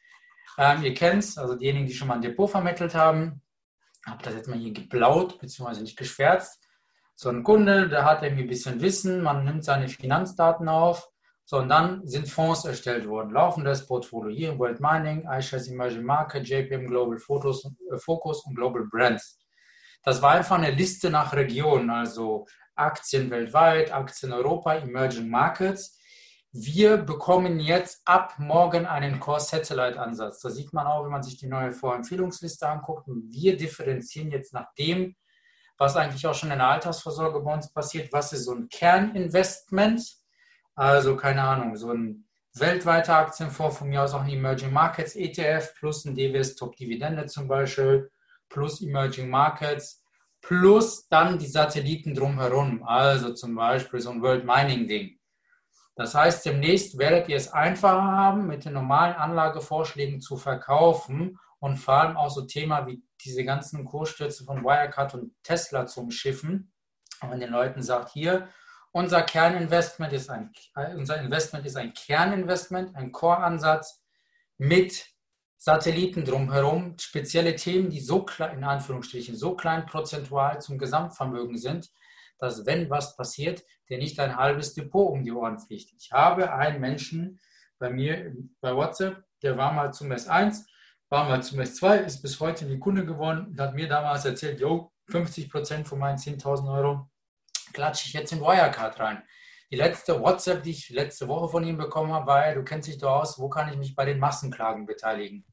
Ähm, 0.58 0.82
ihr 0.82 0.94
kennt 0.94 1.24
es, 1.24 1.38
also 1.38 1.54
diejenigen, 1.54 1.86
die 1.86 1.94
schon 1.94 2.08
mal 2.08 2.14
ein 2.14 2.22
Depot 2.22 2.50
vermittelt 2.50 2.94
haben, 2.94 3.42
habe 4.06 4.22
das 4.22 4.34
jetzt 4.34 4.48
mal 4.48 4.58
hier 4.58 4.72
geblaut, 4.72 5.38
beziehungsweise 5.38 5.82
nicht 5.82 5.96
geschwärzt. 5.96 6.62
So 7.14 7.28
ein 7.28 7.42
Kunde, 7.42 7.88
der 7.88 8.04
hat 8.04 8.22
irgendwie 8.22 8.42
ein 8.42 8.48
bisschen 8.48 8.80
Wissen, 8.80 9.22
man 9.22 9.44
nimmt 9.44 9.64
seine 9.64 9.88
Finanzdaten 9.88 10.68
auf, 10.68 11.08
so 11.44 11.58
und 11.58 11.68
dann 11.68 12.06
sind 12.06 12.28
Fonds 12.28 12.64
erstellt 12.64 13.06
worden. 13.06 13.32
Laufendes 13.32 13.86
Portfolio 13.86 14.34
hier 14.34 14.58
World 14.58 14.80
Mining, 14.80 15.28
iShares 15.28 15.68
Emerging 15.68 16.04
Market, 16.04 16.46
JPM 16.46 16.86
Global 16.86 17.18
Photos, 17.18 17.64
äh, 17.64 17.98
Focus 17.98 18.44
und 18.46 18.54
Global 18.54 18.84
Brands. 18.90 19.38
Das 20.02 20.20
war 20.20 20.32
einfach 20.32 20.58
eine 20.58 20.70
Liste 20.70 21.10
nach 21.10 21.32
Region, 21.32 21.90
also 21.90 22.46
Aktien 22.74 23.30
weltweit, 23.30 23.92
Aktien 23.92 24.32
Europa, 24.32 24.74
Emerging 24.74 25.28
Markets 25.28 25.98
wir 26.52 26.98
bekommen 26.98 27.60
jetzt 27.60 28.02
ab 28.04 28.34
morgen 28.38 28.84
einen 28.84 29.20
Core-Satellite-Ansatz. 29.20 30.40
Da 30.40 30.50
sieht 30.50 30.74
man 30.74 30.86
auch, 30.86 31.02
wenn 31.04 31.10
man 31.10 31.22
sich 31.22 31.38
die 31.38 31.46
neue 31.46 31.72
Vorempfehlungsliste 31.72 32.68
anguckt. 32.68 33.06
wir 33.06 33.56
differenzieren 33.56 34.30
jetzt 34.30 34.52
nach 34.52 34.72
dem, 34.78 35.16
was 35.78 35.96
eigentlich 35.96 36.26
auch 36.26 36.34
schon 36.34 36.50
in 36.50 36.58
der 36.58 36.68
Altersvorsorge 36.68 37.40
bei 37.40 37.54
uns 37.54 37.72
passiert. 37.72 38.12
Was 38.12 38.34
ist 38.34 38.44
so 38.44 38.54
ein 38.54 38.68
Kerninvestment? 38.68 40.04
Also, 40.74 41.16
keine 41.16 41.42
Ahnung, 41.42 41.74
so 41.76 41.90
ein 41.90 42.28
weltweiter 42.54 43.16
Aktienfonds, 43.16 43.78
von 43.78 43.88
mir 43.88 44.02
aus 44.02 44.12
auch 44.12 44.20
ein 44.20 44.28
Emerging 44.28 44.72
Markets 44.72 45.16
ETF 45.16 45.74
plus 45.78 46.04
ein 46.04 46.14
DWS 46.14 46.56
Top 46.56 46.76
Dividende 46.76 47.24
zum 47.26 47.48
Beispiel, 47.48 48.10
plus 48.50 48.82
Emerging 48.82 49.30
Markets, 49.30 50.04
plus 50.42 51.08
dann 51.08 51.38
die 51.38 51.46
Satelliten 51.46 52.14
drumherum. 52.14 52.82
Also 52.82 53.32
zum 53.32 53.54
Beispiel 53.54 54.00
so 54.00 54.10
ein 54.10 54.20
World 54.20 54.44
Mining 54.44 54.86
Ding. 54.86 55.18
Das 56.02 56.16
heißt, 56.16 56.44
demnächst 56.46 56.98
werdet 56.98 57.28
ihr 57.28 57.36
es 57.36 57.52
einfacher 57.52 58.02
haben, 58.02 58.48
mit 58.48 58.64
den 58.64 58.72
normalen 58.72 59.14
Anlagevorschlägen 59.14 60.20
zu 60.20 60.36
verkaufen 60.36 61.38
und 61.60 61.76
vor 61.76 61.94
allem 61.94 62.16
auch 62.16 62.28
so 62.28 62.42
Thema 62.42 62.88
wie 62.88 63.04
diese 63.24 63.44
ganzen 63.44 63.84
Kursstürze 63.84 64.42
von 64.44 64.64
Wirecard 64.64 65.14
und 65.14 65.32
Tesla 65.44 65.86
zu 65.86 66.00
umschiffen. 66.00 66.72
Und 67.20 67.30
wenn 67.30 67.38
den 67.38 67.52
Leuten 67.52 67.84
sagt, 67.84 68.10
hier, 68.10 68.48
unser 68.90 69.22
Kerninvestment 69.22 70.12
ist 70.12 70.28
ein, 70.28 70.50
unser 70.96 71.20
Investment 71.20 71.66
ist 71.66 71.76
ein 71.76 71.94
Kerninvestment, 71.94 72.96
ein 72.96 73.12
Core-Ansatz 73.12 74.02
mit 74.58 75.06
Satelliten 75.56 76.24
drumherum, 76.24 76.96
spezielle 76.98 77.54
Themen, 77.54 77.90
die 77.90 78.00
so 78.00 78.24
klein, 78.24 78.58
in 78.58 78.64
Anführungsstrichen, 78.64 79.36
so 79.36 79.54
klein 79.54 79.86
prozentual 79.86 80.60
zum 80.60 80.78
Gesamtvermögen 80.78 81.58
sind, 81.58 81.92
dass 82.42 82.66
wenn 82.66 82.90
was 82.90 83.16
passiert, 83.16 83.62
der 83.88 83.98
nicht 83.98 84.18
ein 84.18 84.36
halbes 84.36 84.74
Depot 84.74 85.12
um 85.12 85.22
die 85.22 85.30
Ohren 85.30 85.60
fliegt. 85.60 85.92
Ich 85.96 86.10
habe 86.10 86.52
einen 86.52 86.80
Menschen 86.80 87.38
bei 87.78 87.88
mir 87.88 88.34
bei 88.60 88.74
WhatsApp, 88.74 89.22
der 89.42 89.56
war 89.56 89.72
mal 89.72 89.92
zum 89.92 90.10
S1, 90.10 90.64
war 91.08 91.28
mal 91.28 91.42
zum 91.42 91.60
S2, 91.60 91.98
ist 91.98 92.20
bis 92.20 92.40
heute 92.40 92.66
ein 92.66 92.80
Kunde 92.80 93.06
geworden 93.06 93.46
und 93.46 93.60
hat 93.60 93.74
mir 93.74 93.88
damals 93.88 94.24
erzählt, 94.24 94.58
jo, 94.58 94.90
50 95.08 95.50
Prozent 95.50 95.86
von 95.86 96.00
meinen 96.00 96.18
10.000 96.18 96.72
Euro 96.74 97.08
klatsche 97.72 98.08
ich 98.08 98.12
jetzt 98.12 98.32
in 98.32 98.40
Wirecard 98.40 98.98
rein. 98.98 99.22
Die 99.70 99.76
letzte 99.76 100.20
WhatsApp, 100.20 100.64
die 100.64 100.72
ich 100.72 100.90
letzte 100.90 101.28
Woche 101.28 101.48
von 101.48 101.64
ihm 101.64 101.78
bekommen 101.78 102.12
habe, 102.12 102.26
war, 102.26 102.54
du 102.54 102.64
kennst 102.64 102.88
dich 102.88 102.98
doch 102.98 103.20
aus, 103.20 103.38
wo 103.38 103.48
kann 103.48 103.70
ich 103.70 103.78
mich 103.78 103.94
bei 103.94 104.04
den 104.04 104.18
Massenklagen 104.18 104.84
beteiligen? 104.84 105.44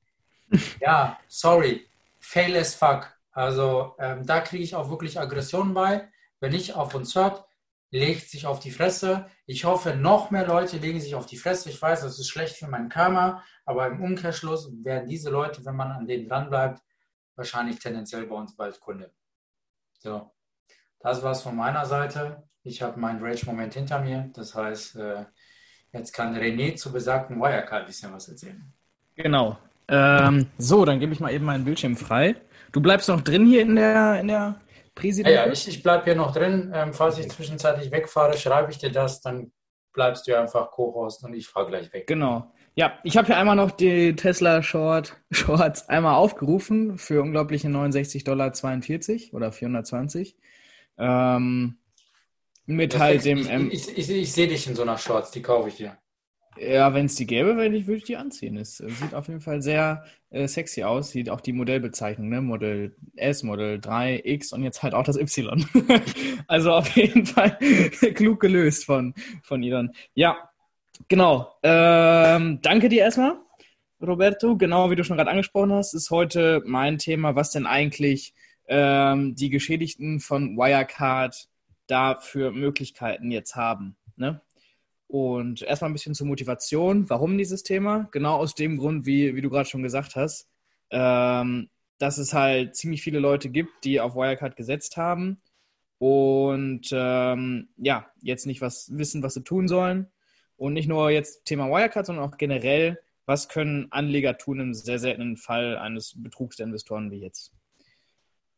ja, 0.82 1.20
sorry, 1.28 1.88
fail 2.20 2.58
as 2.58 2.74
fuck. 2.74 3.14
Also 3.32 3.96
ähm, 4.00 4.26
da 4.26 4.42
kriege 4.42 4.64
ich 4.64 4.76
auch 4.76 4.90
wirklich 4.90 5.20
Aggressionen 5.20 5.74
bei 5.74 6.10
wenn 6.40 6.52
nicht 6.52 6.76
auf 6.76 6.96
uns 6.96 7.16
hört, 7.16 7.46
legt 7.92 8.30
sich 8.30 8.46
auf 8.46 8.60
die 8.60 8.72
Fresse. 8.72 9.26
Ich 9.46 9.66
hoffe, 9.66 9.96
noch 9.96 10.32
mehr 10.32 10.46
Leute 10.46 10.78
legen 10.78 11.00
sich 11.00 11.16
auf 11.16 11.26
die 11.26 11.38
Fresse. 11.38 11.70
Ich 11.70 11.82
weiß, 11.82 12.02
das 12.02 12.20
ist 12.20 12.30
schlecht 12.30 12.56
für 12.56 12.68
mein 12.68 12.90
Karma, 12.90 13.44
aber 13.66 13.88
im 13.88 14.02
Umkehrschluss 14.02 14.72
werden 14.84 15.10
diese 15.10 15.30
Leute, 15.30 15.66
wenn 15.66 15.76
man 15.76 15.92
an 15.92 16.08
denen 16.08 16.28
dranbleibt, 16.28 16.82
wahrscheinlich 17.36 17.80
tendenziell 17.80 18.26
bei 18.28 18.36
uns 18.36 18.56
bald 18.56 18.80
Kunde. 18.80 19.12
So, 20.00 20.32
das 21.00 21.24
war's 21.24 21.42
von 21.42 21.56
meiner 21.56 21.86
Seite. 21.86 22.44
Ich 22.64 22.82
habe 22.82 23.00
meinen 23.00 23.24
Rage-Moment 23.24 23.74
hinter 23.74 24.00
mir. 24.00 24.30
Das 24.34 24.54
heißt, 24.54 24.98
äh, 24.98 25.26
jetzt 25.94 26.14
kann 26.14 26.36
René 26.36 26.76
zu 26.76 26.92
besagten 26.92 27.40
Wirecard 27.40 27.82
ein 27.82 27.88
bisschen 27.88 28.14
was 28.14 28.28
erzählen. 28.28 28.72
Genau. 29.16 29.58
Ähm, 29.88 30.48
so, 30.58 30.86
dann 30.86 31.00
gebe 31.00 31.14
ich 31.14 31.20
mal 31.20 31.34
eben 31.34 31.46
meinen 31.46 31.66
Bildschirm 31.66 31.98
frei. 31.98 32.36
Du 32.72 32.82
bleibst 32.82 33.10
noch 33.10 33.22
drin 33.22 33.48
hier 33.48 33.62
in 33.62 33.76
der, 33.76 34.20
in 34.20 34.28
der 34.28 34.56
Präsidentin? 35.00 35.36
Ja, 35.36 35.46
ja, 35.46 35.52
ich, 35.52 35.68
ich 35.68 35.84
bleibe 35.84 36.06
hier 36.06 36.16
noch 36.16 36.34
drin. 36.34 36.72
Ähm, 36.74 36.94
falls 36.94 37.18
ich 37.18 37.30
zwischenzeitlich 37.30 37.92
wegfahre, 37.92 38.38
schreibe 38.38 38.72
ich 38.72 38.78
dir 38.78 38.92
das, 38.92 39.22
dann 39.22 39.52
bleibst 39.94 40.28
du 40.28 40.38
einfach 40.38 40.72
Co-Host 40.72 41.24
und 41.24 41.34
ich 41.34 41.48
fahre 41.48 41.68
gleich 41.68 41.92
weg. 41.94 42.08
Genau. 42.08 42.52
Ja, 42.76 42.98
ich 43.04 43.18
habe 43.18 43.28
hier 43.28 43.38
einmal 43.38 43.56
noch 43.56 43.72
die 43.72 44.16
Tesla 44.16 44.62
Short 44.64 45.18
Shorts 45.32 45.90
einmal 45.90 46.16
aufgerufen 46.16 46.98
für 46.98 47.22
unglaubliche 47.22 47.68
69,42 47.68 48.24
Dollar 48.24 49.34
oder 49.34 49.52
420. 49.52 50.38
Ähm, 50.98 51.78
mit 52.66 52.94
das 52.94 53.02
halt 53.02 53.26
dem. 53.26 53.72
Ich, 53.72 53.90
ich, 53.90 53.98
ich, 53.98 54.10
ich 54.10 54.32
sehe 54.32 54.48
dich 54.48 54.68
in 54.68 54.76
so 54.76 54.84
einer 54.84 54.98
Shorts, 54.98 55.32
die 55.32 55.42
kaufe 55.42 55.70
ich 55.70 55.76
dir. 55.76 55.98
Ja, 56.60 56.94
wenn 56.94 57.06
es 57.06 57.16
die 57.16 57.26
gäbe, 57.26 57.56
würde 57.56 57.78
ich, 57.78 57.88
würd 57.88 58.00
ich 58.00 58.04
die 58.04 58.18
anziehen. 58.18 58.58
Es 58.58 58.80
äh, 58.82 58.90
sieht 58.90 59.14
auf 59.14 59.28
jeden 59.28 59.40
Fall 59.40 59.62
sehr 59.62 60.04
äh, 60.30 60.48
sexy 60.48 60.84
aus. 60.84 61.12
Sieht 61.12 61.30
auch 61.30 61.40
die 61.40 61.54
Modellbezeichnung, 61.54 62.28
ne? 62.28 62.42
Modell 62.42 62.96
S, 63.16 63.44
Modell 63.44 63.80
3, 63.80 64.22
X 64.26 64.52
und 64.52 64.64
jetzt 64.64 64.84
halt 64.84 64.94
auch 64.94 65.04
das 65.04 65.16
Y. 65.16 65.66
also 66.48 66.74
auf 66.74 66.90
jeden 66.96 67.26
Fall 67.26 67.58
klug 68.14 68.42
gelöst 68.42 68.86
von, 68.86 69.14
von 69.42 69.64
Elon. 69.64 69.92
Ja, 70.16 70.50
genau. 71.08 71.56
Ähm, 71.64 72.60
danke 72.62 72.90
dir 72.90 73.04
erstmal, 73.04 73.38
Roberto. 74.02 74.58
Genau 74.58 74.92
wie 74.92 74.96
du 74.96 75.04
schon 75.06 75.18
gerade 75.18 75.30
angesprochen 75.32 75.72
hast, 75.72 75.94
ist 75.94 76.10
heute 76.10 76.62
mein 76.66 76.98
Thema, 76.98 77.36
was 77.36 77.52
denn 77.52 77.66
eigentlich 77.66 78.34
ähm, 78.68 79.34
die 79.36 79.50
Geschädigten 79.50 80.20
von 80.20 80.58
Wirecard 80.58 81.48
da 81.88 82.20
für 82.20 82.52
Möglichkeiten 82.52 83.32
jetzt 83.32 83.56
haben. 83.56 83.96
Ne? 84.18 84.42
Und 85.10 85.64
erstmal 85.64 85.90
ein 85.90 85.94
bisschen 85.94 86.14
zur 86.14 86.28
Motivation. 86.28 87.10
Warum 87.10 87.36
dieses 87.36 87.64
Thema? 87.64 88.08
Genau 88.12 88.36
aus 88.36 88.54
dem 88.54 88.78
Grund, 88.78 89.08
wie, 89.08 89.36
wie 89.36 89.42
du 89.42 89.50
gerade 89.50 89.68
schon 89.68 89.82
gesagt 89.82 90.16
hast, 90.16 90.48
ähm, 90.92 91.70
dass 91.98 92.20
es 92.20 92.34
halt 92.34 92.76
ziemlich 92.76 93.02
viele 93.02 93.18
Leute 93.18 93.50
gibt, 93.50 93.84
die 93.86 94.00
auf 94.00 94.16
Wirecard 94.16 94.56
gesetzt 94.56 94.98
haben 94.98 95.42
und 95.98 96.90
ähm, 96.92 97.70
ja, 97.78 98.08
jetzt 98.22 98.46
nicht 98.46 98.62
was 98.62 98.96
wissen, 98.98 99.22
was 99.22 99.34
sie 99.34 99.44
tun 99.44 99.68
sollen. 99.68 100.08
Und 100.56 100.74
nicht 100.74 100.88
nur 100.88 101.10
jetzt 101.10 101.46
Thema 101.46 101.70
Wirecard, 101.70 102.06
sondern 102.06 102.26
auch 102.26 102.38
generell, 102.38 103.00
was 103.26 103.50
können 103.50 103.92
Anleger 103.92 104.38
tun 104.38 104.60
im 104.60 104.74
sehr 104.74 105.00
seltenen 105.00 105.38
Fall 105.38 105.78
eines 105.78 106.14
Betrugs 106.22 106.58
der 106.58 106.68
Investoren 106.68 107.12
wie 107.12 107.20
jetzt. 107.20 107.52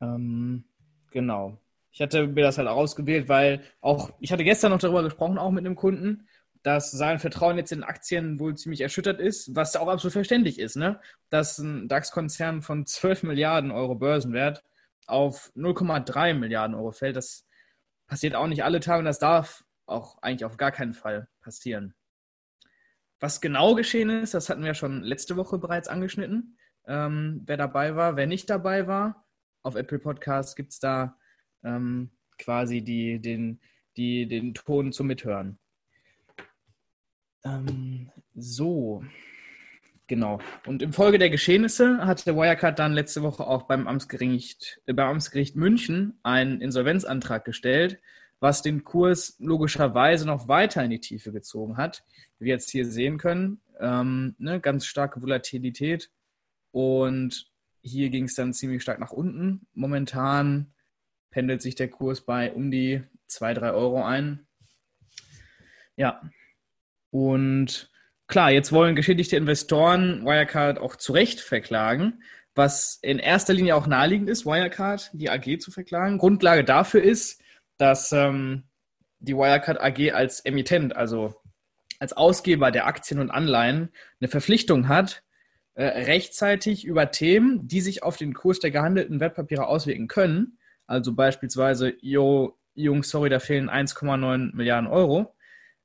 Ähm, 0.02 0.66
genau. 1.12 1.58
Ich 1.92 2.02
hatte 2.02 2.28
mir 2.28 2.44
das 2.44 2.58
halt 2.58 2.68
ausgewählt, 2.68 3.28
weil 3.28 3.62
auch, 3.82 4.12
ich 4.20 4.32
hatte 4.32 4.44
gestern 4.44 4.72
noch 4.72 4.80
darüber 4.80 5.04
gesprochen, 5.04 5.38
auch 5.38 5.52
mit 5.52 5.66
einem 5.66 5.76
Kunden, 5.76 6.28
dass 6.64 6.92
sein 6.92 7.20
Vertrauen 7.20 7.58
jetzt 7.58 7.72
in 7.72 7.84
Aktien 7.84 8.40
wohl 8.40 8.56
ziemlich 8.56 8.82
erschüttert 8.82 9.20
ist, 9.20 9.56
was 9.56 9.76
auch 9.76 9.88
absolut 9.88 10.14
verständlich 10.14 10.60
ist, 10.60 10.76
ne? 10.76 11.00
Dass 11.30 11.58
ein 11.58 11.88
DAX-Konzern 11.88 12.62
von 12.62 12.86
12 12.86 13.24
Milliarden 13.24 13.72
Euro 13.72 13.96
Börsenwert 13.96 14.64
auf 15.08 15.52
0,3 15.56 16.34
Milliarden 16.36 16.76
Euro 16.76 16.92
fällt, 16.92 17.16
das 17.16 17.48
passiert 18.08 18.36
auch 18.36 18.48
nicht 18.48 18.64
alle 18.64 18.80
Tage 18.80 19.00
und 19.00 19.06
das 19.06 19.20
darf 19.20 19.64
auch 19.86 20.22
eigentlich 20.22 20.46
auf 20.46 20.58
gar 20.58 20.72
keinen 20.72 20.94
Fall 20.94 21.28
passieren. 21.42 21.96
Was 23.20 23.42
genau 23.42 23.76
geschehen 23.76 24.10
ist, 24.10 24.34
das 24.34 24.50
hatten 24.50 24.64
wir 24.64 24.74
schon 24.74 25.04
letzte 25.04 25.38
Woche 25.38 25.58
bereits 25.60 25.88
angeschnitten. 25.88 26.58
Ähm, 26.86 27.42
wer 27.46 27.58
dabei 27.58 27.96
war, 27.96 28.16
wer 28.16 28.26
nicht 28.28 28.50
dabei 28.50 28.88
war, 28.88 29.26
auf 29.64 29.76
Apple 29.76 30.00
Podcasts 30.00 30.56
gibt 30.56 30.72
es 30.74 30.80
da 30.80 31.18
ähm, 31.64 32.12
quasi 32.40 32.82
die, 32.82 33.22
den, 33.22 33.62
die, 33.96 34.28
den 34.28 34.54
Ton 34.54 34.92
zum 34.92 35.08
Mithören. 35.08 35.60
Ähm, 37.44 38.10
so, 38.36 39.04
genau. 40.08 40.40
Und 40.66 40.82
im 40.82 40.94
Folge 40.94 41.18
der 41.18 41.30
Geschehnisse 41.30 42.06
hat 42.06 42.26
der 42.26 42.36
Wirecard 42.36 42.78
dann 42.80 42.94
letzte 42.94 43.24
Woche 43.24 43.46
auch 43.46 43.64
beim 43.64 43.88
Amtsgericht, 43.88 44.82
äh, 44.86 44.94
beim 44.94 45.10
Amtsgericht 45.10 45.56
München 45.56 46.20
einen 46.24 46.62
Insolvenzantrag 46.62 47.46
gestellt, 47.46 48.00
was 48.40 48.62
den 48.62 48.84
Kurs 48.84 49.36
logischerweise 49.40 50.26
noch 50.26 50.48
weiter 50.48 50.84
in 50.84 50.92
die 50.92 51.00
Tiefe 51.00 51.32
gezogen 51.32 51.78
hat. 51.78 52.04
Wie 52.40 52.46
wir 52.46 52.54
jetzt 52.54 52.72
hier 52.72 52.86
sehen 52.86 53.18
können, 53.18 53.62
ähm, 53.80 54.36
ne, 54.38 54.60
ganz 54.60 54.86
starke 54.86 55.22
Volatilität. 55.22 56.10
Und 56.72 57.52
hier 57.82 58.10
ging 58.10 58.26
es 58.26 58.36
dann 58.36 58.54
ziemlich 58.54 58.82
stark 58.82 59.00
nach 59.00 59.12
unten. 59.12 59.68
Momentan 59.74 60.74
pendelt 61.32 61.62
sich 61.62 61.76
der 61.76 61.90
Kurs 61.90 62.22
bei 62.22 62.52
um 62.54 62.72
die 62.72 63.04
2, 63.28 63.54
3 63.56 63.72
Euro 63.72 64.04
ein. 64.04 64.48
Ja, 65.96 66.22
und 67.12 67.92
klar, 68.28 68.52
jetzt 68.52 68.72
wollen 68.72 68.96
geschädigte 68.96 69.38
Investoren 69.38 70.26
Wirecard 70.26 70.80
auch 70.80 70.96
zu 70.96 71.14
Recht 71.14 71.40
verklagen, 71.40 72.24
was 72.56 72.98
in 73.02 73.20
erster 73.20 73.54
Linie 73.54 73.76
auch 73.76 73.88
naheliegend 73.88 74.30
ist, 74.30 74.46
Wirecard, 74.46 75.12
die 75.14 75.30
AG 75.30 75.60
zu 75.60 75.72
verklagen. 75.72 76.18
Grundlage 76.18 76.64
dafür 76.64 77.04
ist, 77.04 77.42
dass 77.78 78.12
ähm, 78.12 78.64
die 79.20 79.36
Wirecard 79.36 79.80
AG 79.80 80.14
als 80.14 80.40
Emittent, 80.42 80.96
also 80.96 81.36
als 82.00 82.14
Ausgeber 82.14 82.72
der 82.72 82.88
Aktien 82.88 83.20
und 83.20 83.30
Anleihen, 83.30 83.92
eine 84.20 84.28
Verpflichtung 84.28 84.88
hat, 84.88 85.24
äh, 85.76 85.86
rechtzeitig 85.86 86.84
über 86.84 87.12
Themen, 87.12 87.68
die 87.68 87.82
sich 87.82 88.04
auf 88.04 88.18
den 88.18 88.34
Kurs 88.34 88.60
der 88.60 88.72
gehandelten 88.72 89.20
Wertpapiere 89.20 89.68
auswirken 89.68 90.08
können, 90.08 90.58
also 90.88 91.14
beispielsweise, 91.14 91.94
yo, 92.02 92.58
Jungs, 92.74 93.10
sorry, 93.10 93.30
da 93.30 93.40
fehlen 93.40 93.70
1,9 93.70 94.56
Milliarden 94.56 94.90
Euro, 94.90 95.36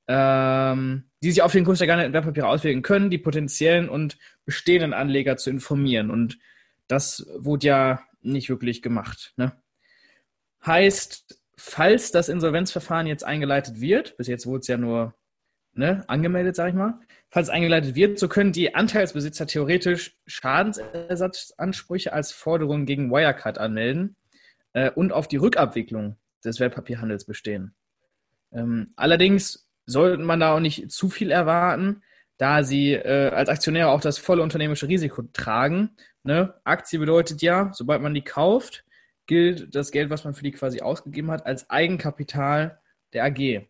ähm, 0.09 1.11
die 1.26 1.33
sich 1.33 1.42
auf 1.42 1.50
den 1.50 1.64
Kurs 1.64 1.78
der 1.78 1.88
gehandelten 1.88 2.12
Wertpapiere 2.12 2.47
auswirken 2.47 2.83
können, 2.83 3.11
die 3.11 3.18
potenziellen 3.18 3.88
und 3.88 4.16
bestehenden 4.45 4.92
Anleger 4.92 5.37
zu 5.37 5.50
informieren. 5.50 6.09
Und 6.09 6.38
das 6.87 7.26
wurde 7.37 7.66
ja 7.66 8.00
nicht 8.23 8.49
wirklich 8.49 8.80
gemacht. 8.80 9.35
Ne? 9.37 9.50
Heißt, 10.64 11.42
falls 11.56 12.12
das 12.12 12.28
Insolvenzverfahren 12.28 13.09
jetzt 13.09 13.25
eingeleitet 13.25 13.80
wird, 13.80 14.16
bis 14.16 14.28
jetzt 14.28 14.47
wurde 14.47 14.61
es 14.61 14.68
ja 14.68 14.76
nur 14.76 15.14
ne, 15.73 16.04
angemeldet, 16.06 16.54
sage 16.54 16.71
ich 16.71 16.76
mal, 16.76 17.00
falls 17.28 17.49
es 17.49 17.52
eingeleitet 17.52 17.97
wird, 17.97 18.21
so 18.21 18.28
können 18.28 18.52
die 18.52 18.76
Anteilsbesitzer 18.76 19.49
theoretisch 19.49 20.16
Schadensersatzansprüche 20.28 22.12
als 22.12 22.30
Forderung 22.30 22.87
gegen 22.87 23.11
Wirecard 23.11 23.59
anmelden 23.59 24.14
äh, 24.75 24.92
und 24.92 25.12
auf 25.12 25.26
die 25.26 25.38
Rückabwicklung 25.38 26.18
des 26.45 26.61
Wertpapierhandels 26.61 27.25
bestehen. 27.25 27.75
Ähm, 28.52 28.92
allerdings 28.95 29.65
sollte 29.87 30.23
man 30.23 30.40
da 30.40 30.55
auch 30.55 30.61
nicht 30.61 30.90
zu 30.90 31.09
viel 31.09 31.31
erwarten, 31.31 32.02
da 32.38 32.62
sie 32.62 32.93
äh, 32.93 33.31
als 33.31 33.49
Aktionäre 33.49 33.88
auch 33.88 34.00
das 34.00 34.19
volle 34.19 34.43
unternehmerische 34.43 34.88
Risiko 34.88 35.23
tragen. 35.33 35.97
Ne? 36.23 36.55
Aktie 36.64 36.99
bedeutet 36.99 37.40
ja, 37.40 37.71
sobald 37.73 38.02
man 38.02 38.12
die 38.14 38.25
kauft, 38.25 38.85
gilt 39.26 39.75
das 39.75 39.90
Geld, 39.90 40.11
was 40.11 40.25
man 40.25 40.35
für 40.35 40.43
die 40.43 40.52
quasi 40.52 40.81
ausgegeben 40.81 41.31
hat, 41.31 41.47
als 41.47 41.71
Eigenkapital 41.71 42.78
der 43.12 43.25
AG. 43.25 43.66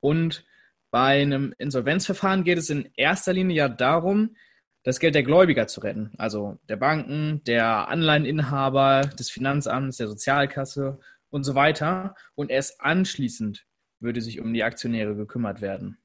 Und 0.00 0.44
bei 0.90 1.22
einem 1.22 1.54
Insolvenzverfahren 1.58 2.44
geht 2.44 2.58
es 2.58 2.68
in 2.68 2.90
erster 2.96 3.32
Linie 3.32 3.56
ja 3.56 3.68
darum, 3.68 4.36
das 4.82 4.98
Geld 4.98 5.14
der 5.14 5.22
Gläubiger 5.22 5.68
zu 5.68 5.80
retten, 5.80 6.12
also 6.18 6.58
der 6.68 6.76
Banken, 6.76 7.42
der 7.44 7.88
Anleiheninhaber, 7.88 9.02
des 9.02 9.30
Finanzamts, 9.30 9.98
der 9.98 10.08
Sozialkasse 10.08 10.98
und 11.30 11.44
so 11.44 11.54
weiter. 11.54 12.16
Und 12.34 12.50
erst 12.50 12.80
anschließend 12.80 13.64
würde 14.02 14.20
sich 14.20 14.40
um 14.40 14.52
die 14.52 14.64
Aktionäre 14.64 15.14
gekümmert 15.16 15.60
werden. 15.60 15.98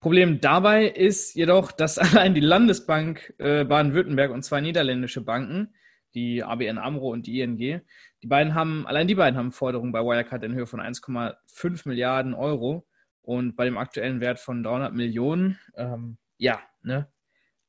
Problem 0.00 0.40
dabei 0.40 0.86
ist 0.86 1.34
jedoch, 1.34 1.72
dass 1.72 1.98
allein 1.98 2.34
die 2.34 2.40
Landesbank 2.40 3.34
äh, 3.38 3.64
Baden-Württemberg 3.64 4.30
und 4.30 4.44
zwei 4.44 4.60
niederländische 4.60 5.22
Banken, 5.22 5.74
die 6.14 6.42
ABN 6.42 6.78
AMRO 6.78 7.10
und 7.10 7.26
die 7.26 7.40
ING, 7.40 7.56
die 7.56 8.26
beiden 8.26 8.54
haben, 8.54 8.86
allein 8.86 9.08
die 9.08 9.14
beiden 9.14 9.38
haben 9.38 9.52
Forderungen 9.52 9.92
bei 9.92 10.00
Wirecard 10.00 10.42
in 10.44 10.54
Höhe 10.54 10.66
von 10.66 10.80
1,5 10.80 11.88
Milliarden 11.88 12.34
Euro 12.34 12.86
und 13.22 13.56
bei 13.56 13.64
dem 13.64 13.76
aktuellen 13.76 14.20
Wert 14.20 14.38
von 14.38 14.62
300 14.62 14.94
Millionen, 14.94 15.58
ähm, 15.76 16.18
ja, 16.38 16.60
ne, 16.82 17.08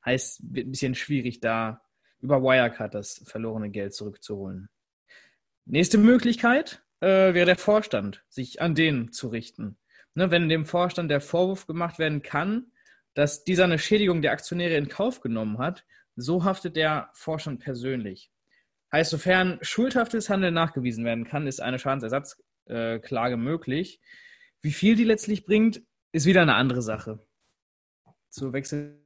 heißt, 0.04 0.54
wird 0.54 0.68
ein 0.68 0.70
bisschen 0.70 0.94
schwierig, 0.94 1.40
da 1.40 1.82
über 2.20 2.42
Wirecard 2.42 2.94
das 2.94 3.22
verlorene 3.26 3.70
Geld 3.70 3.94
zurückzuholen. 3.94 4.68
Nächste 5.66 5.98
Möglichkeit, 5.98 6.82
äh, 7.00 7.34
wäre 7.34 7.46
der 7.46 7.58
Vorstand, 7.58 8.24
sich 8.28 8.60
an 8.60 8.74
den 8.74 9.12
zu 9.12 9.28
richten. 9.28 9.76
Ne, 10.14 10.30
wenn 10.30 10.48
dem 10.48 10.66
Vorstand 10.66 11.10
der 11.10 11.20
Vorwurf 11.20 11.66
gemacht 11.66 11.98
werden 11.98 12.22
kann, 12.22 12.72
dass 13.14 13.44
dieser 13.44 13.64
eine 13.64 13.78
Schädigung 13.78 14.22
der 14.22 14.32
Aktionäre 14.32 14.76
in 14.76 14.88
Kauf 14.88 15.20
genommen 15.20 15.58
hat, 15.58 15.84
so 16.16 16.44
haftet 16.44 16.76
der 16.76 17.10
Vorstand 17.14 17.60
persönlich. 17.60 18.30
Heißt, 18.92 19.10
sofern 19.10 19.58
schuldhaftes 19.62 20.28
Handeln 20.28 20.54
nachgewiesen 20.54 21.04
werden 21.04 21.24
kann, 21.24 21.46
ist 21.46 21.60
eine 21.60 21.78
Schadensersatzklage 21.78 23.34
äh, 23.34 23.36
möglich. 23.36 24.00
Wie 24.62 24.72
viel 24.72 24.96
die 24.96 25.04
letztlich 25.04 25.44
bringt, 25.44 25.82
ist 26.12 26.26
wieder 26.26 26.42
eine 26.42 26.54
andere 26.54 26.82
Sache. 26.82 27.24
So 28.30 28.52
wechseln, 28.52 28.98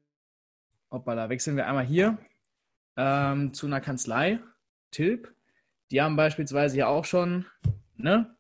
hoppala, 0.90 1.28
wechseln 1.28 1.56
wir 1.56 1.66
einmal 1.66 1.84
hier 1.84 2.18
ähm, 2.96 3.52
zu 3.52 3.66
einer 3.66 3.80
Kanzlei, 3.80 4.40
Tilp. 4.90 5.34
Die 5.90 6.00
haben 6.00 6.16
beispielsweise 6.16 6.78
ja 6.78 6.86
auch 6.86 7.04
schon 7.04 7.46
ne? 7.96 8.36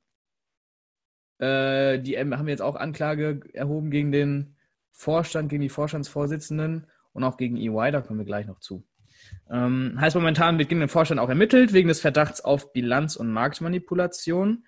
Äh, 1.38 2.00
die 2.00 2.18
haben 2.18 2.48
jetzt 2.48 2.62
auch 2.62 2.76
Anklage 2.76 3.40
erhoben 3.52 3.90
gegen 3.90 4.12
den 4.12 4.56
Vorstand, 4.92 5.48
gegen 5.48 5.62
die 5.62 5.68
Vorstandsvorsitzenden 5.68 6.86
und 7.12 7.24
auch 7.24 7.36
gegen 7.36 7.56
EY, 7.56 7.90
da 7.90 8.00
kommen 8.00 8.20
wir 8.20 8.26
gleich 8.26 8.46
noch 8.46 8.60
zu. 8.60 8.86
Ähm, 9.50 9.96
heißt, 9.98 10.16
momentan 10.16 10.58
wird 10.58 10.68
gegen 10.68 10.80
den 10.80 10.88
Vorstand 10.88 11.20
auch 11.20 11.28
ermittelt 11.28 11.72
wegen 11.72 11.88
des 11.88 12.00
Verdachts 12.00 12.40
auf 12.40 12.72
Bilanz- 12.72 13.16
und 13.16 13.32
Marktmanipulation. 13.32 14.64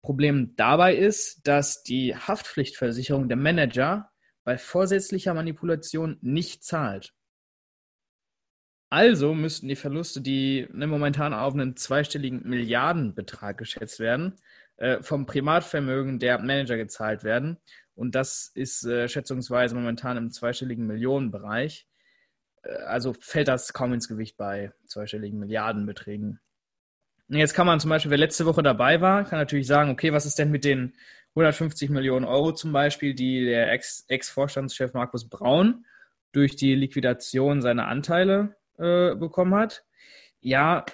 Problem 0.00 0.54
dabei 0.56 0.96
ist, 0.96 1.46
dass 1.46 1.82
die 1.82 2.16
Haftpflichtversicherung 2.16 3.28
der 3.28 3.36
Manager 3.36 4.10
bei 4.44 4.58
vorsätzlicher 4.58 5.34
Manipulation 5.34 6.18
nicht 6.20 6.64
zahlt. 6.64 7.14
Also 8.92 9.32
müssten 9.32 9.68
die 9.68 9.76
Verluste, 9.76 10.20
die 10.20 10.68
ne, 10.70 10.86
momentan 10.86 11.32
auf 11.32 11.54
einen 11.54 11.76
zweistelligen 11.76 12.46
Milliardenbetrag 12.46 13.56
geschätzt 13.56 14.00
werden, 14.00 14.34
äh, 14.76 15.02
vom 15.02 15.24
Privatvermögen 15.24 16.18
der 16.18 16.38
Manager 16.40 16.76
gezahlt 16.76 17.24
werden. 17.24 17.56
Und 17.94 18.14
das 18.14 18.50
ist 18.54 18.84
äh, 18.84 19.08
schätzungsweise 19.08 19.74
momentan 19.74 20.18
im 20.18 20.30
zweistelligen 20.30 20.86
Millionenbereich. 20.86 21.86
Äh, 22.64 22.74
also 22.82 23.14
fällt 23.18 23.48
das 23.48 23.72
kaum 23.72 23.94
ins 23.94 24.08
Gewicht 24.08 24.36
bei 24.36 24.74
zweistelligen 24.84 25.38
Milliardenbeträgen. 25.38 26.40
Jetzt 27.28 27.54
kann 27.54 27.66
man 27.66 27.80
zum 27.80 27.88
Beispiel, 27.88 28.10
wer 28.10 28.18
letzte 28.18 28.44
Woche 28.44 28.62
dabei 28.62 29.00
war, 29.00 29.24
kann 29.24 29.38
natürlich 29.38 29.68
sagen, 29.68 29.88
okay, 29.90 30.12
was 30.12 30.26
ist 30.26 30.38
denn 30.38 30.50
mit 30.50 30.66
den 30.66 30.92
150 31.30 31.88
Millionen 31.88 32.26
Euro 32.26 32.52
zum 32.52 32.72
Beispiel, 32.72 33.14
die 33.14 33.46
der 33.46 33.72
Ex-Vorstandschef 33.72 34.88
Ex 34.88 34.94
Markus 34.94 35.30
Braun 35.30 35.86
durch 36.32 36.56
die 36.56 36.74
Liquidation 36.74 37.62
seiner 37.62 37.88
Anteile 37.88 38.54
äh, 38.82 39.14
bekommen 39.14 39.54
hat? 39.54 39.84
Ja, 40.40 40.84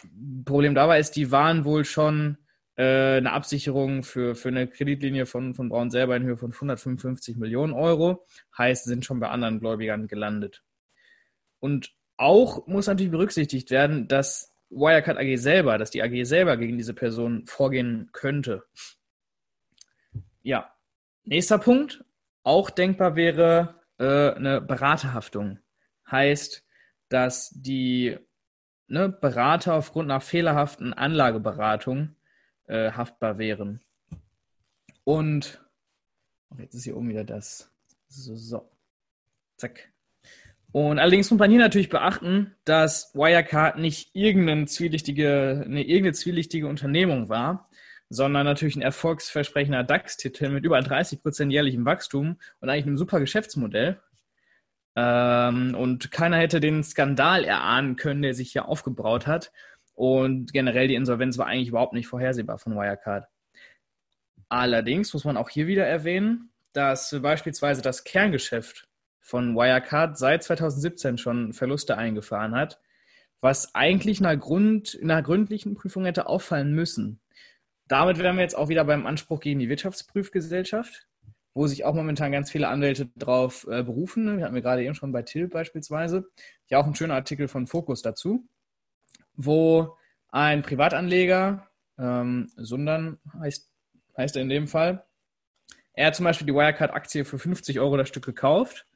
Problem 0.44 0.74
dabei 0.74 1.00
ist, 1.00 1.16
die 1.16 1.30
waren 1.30 1.64
wohl 1.64 1.84
schon 1.84 2.36
äh, 2.76 3.16
eine 3.16 3.32
Absicherung 3.32 4.04
für, 4.04 4.34
für 4.34 4.48
eine 4.48 4.68
Kreditlinie 4.68 5.26
von, 5.26 5.54
von 5.54 5.68
Braun 5.68 5.90
selber 5.90 6.16
in 6.16 6.24
Höhe 6.24 6.36
von 6.36 6.52
155 6.52 7.36
Millionen 7.36 7.72
Euro. 7.72 8.26
Heißt, 8.56 8.84
sind 8.84 9.04
schon 9.04 9.20
bei 9.20 9.28
anderen 9.28 9.58
Gläubigern 9.58 10.06
gelandet. 10.06 10.62
Und 11.60 11.92
auch 12.16 12.66
muss 12.66 12.86
natürlich 12.86 13.10
berücksichtigt 13.10 13.70
werden, 13.70 14.06
dass 14.06 14.54
Wirecard 14.70 15.18
AG 15.18 15.36
selber, 15.38 15.78
dass 15.78 15.90
die 15.90 16.02
AG 16.02 16.24
selber 16.24 16.56
gegen 16.56 16.76
diese 16.76 16.94
Person 16.94 17.46
vorgehen 17.46 18.10
könnte. 18.12 18.64
Ja, 20.42 20.72
nächster 21.24 21.58
Punkt. 21.58 22.04
Auch 22.42 22.70
denkbar 22.70 23.16
wäre 23.16 23.80
äh, 23.98 24.30
eine 24.34 24.60
Beraterhaftung. 24.60 25.58
Heißt, 26.10 26.64
dass 27.08 27.50
die 27.50 28.18
ne, 28.86 29.08
Berater 29.08 29.74
aufgrund 29.74 30.10
einer 30.10 30.20
fehlerhaften 30.20 30.92
Anlageberatung 30.92 32.16
äh, 32.66 32.92
haftbar 32.92 33.38
wären. 33.38 33.80
Und 35.04 35.64
jetzt 36.58 36.74
ist 36.74 36.84
hier 36.84 36.96
oben 36.96 37.08
wieder 37.08 37.24
das. 37.24 37.70
So, 38.08 38.34
so. 38.34 38.70
Zack. 39.56 39.90
Und 40.70 40.98
allerdings 40.98 41.30
muss 41.30 41.40
man 41.40 41.50
hier 41.50 41.60
natürlich 41.60 41.88
beachten, 41.88 42.54
dass 42.64 43.14
Wirecard 43.14 43.78
nicht 43.78 44.14
irgendeine 44.14 44.66
zwielichtige, 44.66 45.62
eine, 45.64 45.82
irgendeine 45.82 46.12
zwielichtige 46.12 46.68
Unternehmung 46.68 47.28
war, 47.28 47.70
sondern 48.10 48.44
natürlich 48.44 48.76
ein 48.76 48.82
erfolgsversprechender 48.82 49.82
DAX-Titel 49.82 50.50
mit 50.50 50.64
über 50.64 50.78
30% 50.78 51.50
jährlichem 51.50 51.84
Wachstum 51.84 52.38
und 52.60 52.68
eigentlich 52.68 52.86
einem 52.86 52.98
super 52.98 53.20
Geschäftsmodell. 53.20 54.00
Ähm, 55.00 55.76
und 55.76 56.10
keiner 56.10 56.38
hätte 56.38 56.58
den 56.58 56.82
Skandal 56.82 57.44
erahnen 57.44 57.94
können, 57.94 58.22
der 58.22 58.34
sich 58.34 58.50
hier 58.50 58.66
aufgebraut 58.66 59.28
hat. 59.28 59.52
Und 59.94 60.52
generell 60.52 60.88
die 60.88 60.96
Insolvenz 60.96 61.38
war 61.38 61.46
eigentlich 61.46 61.68
überhaupt 61.68 61.92
nicht 61.92 62.08
vorhersehbar 62.08 62.58
von 62.58 62.74
Wirecard. 62.74 63.26
Allerdings 64.48 65.12
muss 65.12 65.24
man 65.24 65.36
auch 65.36 65.50
hier 65.50 65.68
wieder 65.68 65.86
erwähnen, 65.86 66.50
dass 66.72 67.16
beispielsweise 67.22 67.80
das 67.80 68.02
Kerngeschäft 68.02 68.88
von 69.20 69.54
Wirecard 69.54 70.18
seit 70.18 70.42
2017 70.42 71.16
schon 71.16 71.52
Verluste 71.52 71.96
eingefahren 71.96 72.56
hat, 72.56 72.80
was 73.40 73.76
eigentlich 73.76 74.18
in 74.18 74.26
einer, 74.26 74.36
Grund, 74.36 74.94
in 74.94 75.12
einer 75.12 75.22
gründlichen 75.22 75.76
Prüfung 75.76 76.06
hätte 76.06 76.26
auffallen 76.26 76.74
müssen. 76.74 77.20
Damit 77.86 78.18
wären 78.18 78.36
wir 78.36 78.42
jetzt 78.42 78.56
auch 78.56 78.68
wieder 78.68 78.84
beim 78.84 79.06
Anspruch 79.06 79.38
gegen 79.38 79.60
die 79.60 79.68
Wirtschaftsprüfgesellschaft, 79.68 81.07
wo 81.58 81.66
sich 81.66 81.84
auch 81.84 81.94
momentan 81.94 82.32
ganz 82.32 82.50
viele 82.50 82.68
Anwälte 82.68 83.06
drauf 83.16 83.66
äh, 83.70 83.82
berufen. 83.82 84.38
Wir 84.38 84.44
hatten 84.44 84.54
wir 84.54 84.62
gerade 84.62 84.84
eben 84.84 84.94
schon 84.94 85.12
bei 85.12 85.22
Till 85.22 85.48
beispielsweise. 85.48 86.28
Ja, 86.68 86.78
auch 86.78 86.86
ein 86.86 86.94
schöner 86.94 87.14
Artikel 87.14 87.48
von 87.48 87.66
Focus 87.66 88.02
dazu, 88.02 88.46
wo 89.34 89.96
ein 90.28 90.62
Privatanleger, 90.62 91.68
ähm, 91.98 92.50
Sundern 92.56 93.18
heißt, 93.40 93.70
heißt 94.16 94.36
er 94.36 94.42
in 94.42 94.48
dem 94.48 94.68
Fall, 94.68 95.04
er 95.94 96.06
hat 96.06 96.16
zum 96.16 96.24
Beispiel 96.24 96.46
die 96.46 96.54
Wirecard-Aktie 96.54 97.24
für 97.24 97.38
50 97.38 97.80
Euro 97.80 97.96
das 97.96 98.08
Stück 98.08 98.24
gekauft 98.24 98.86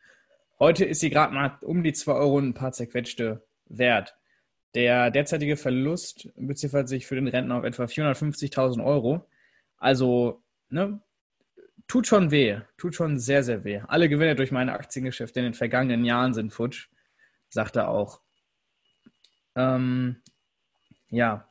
Heute 0.62 0.84
ist 0.84 1.00
sie 1.00 1.10
gerade 1.10 1.34
mal 1.34 1.58
um 1.62 1.82
die 1.82 1.92
2 1.92 2.12
Euro 2.12 2.36
und 2.36 2.50
ein 2.50 2.54
paar 2.54 2.70
zerquetschte 2.70 3.44
wert. 3.66 4.16
Der 4.76 5.10
derzeitige 5.10 5.56
Verlust 5.56 6.28
beziffert 6.36 6.88
sich 6.88 7.04
für 7.04 7.16
den 7.16 7.26
Rentner 7.26 7.56
auf 7.56 7.64
etwa 7.64 7.82
450.000 7.82 8.84
Euro. 8.84 9.28
Also, 9.76 10.44
ne, 10.68 11.00
tut 11.88 12.06
schon 12.06 12.30
weh. 12.30 12.60
Tut 12.78 12.94
schon 12.94 13.18
sehr, 13.18 13.42
sehr 13.42 13.64
weh. 13.64 13.80
Alle 13.86 14.08
Gewinne 14.08 14.34
durch 14.34 14.52
meine 14.52 14.72
Aktiengeschäfte 14.72 15.40
in 15.40 15.44
den 15.44 15.54
vergangenen 15.54 16.04
Jahren 16.04 16.34
sind 16.34 16.52
futsch, 16.52 16.88
sagt 17.48 17.76
er 17.76 17.88
auch. 17.88 18.20
Ähm, 19.54 20.22
ja. 21.08 21.48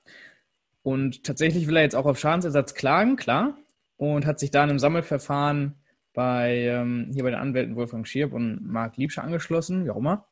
Und 0.83 1.23
tatsächlich 1.23 1.67
will 1.67 1.77
er 1.77 1.83
jetzt 1.83 1.95
auch 1.95 2.05
auf 2.05 2.19
Schadensersatz 2.19 2.73
klagen, 2.73 3.15
klar. 3.15 3.57
Und 3.97 4.25
hat 4.25 4.39
sich 4.39 4.51
da 4.51 4.63
in 4.63 4.71
einem 4.71 4.79
Sammelverfahren 4.79 5.75
bei, 6.13 6.57
ähm, 6.57 7.11
hier 7.13 7.23
bei 7.23 7.29
den 7.29 7.39
Anwälten 7.39 7.75
Wolfgang 7.75 8.07
Schierb 8.07 8.33
und 8.33 8.65
Marc 8.67 8.97
Liebscher 8.97 9.23
angeschlossen, 9.23 9.85
wie 9.85 9.91
auch 9.91 9.97
immer. 9.97 10.27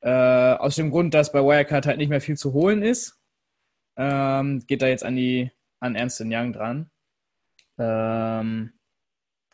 Äh, 0.00 0.54
aus 0.54 0.76
dem 0.76 0.90
Grund, 0.90 1.12
dass 1.12 1.32
bei 1.32 1.40
Wirecard 1.40 1.86
halt 1.86 1.98
nicht 1.98 2.08
mehr 2.08 2.20
viel 2.20 2.36
zu 2.36 2.52
holen 2.52 2.82
ist, 2.82 3.20
ähm, 3.96 4.60
geht 4.66 4.80
da 4.80 4.86
jetzt 4.86 5.04
an 5.04 5.16
die 5.16 5.50
an 5.80 5.94
Ernst 5.94 6.20
Young 6.24 6.52
dran. 6.52 6.90
Ähm, 7.78 8.72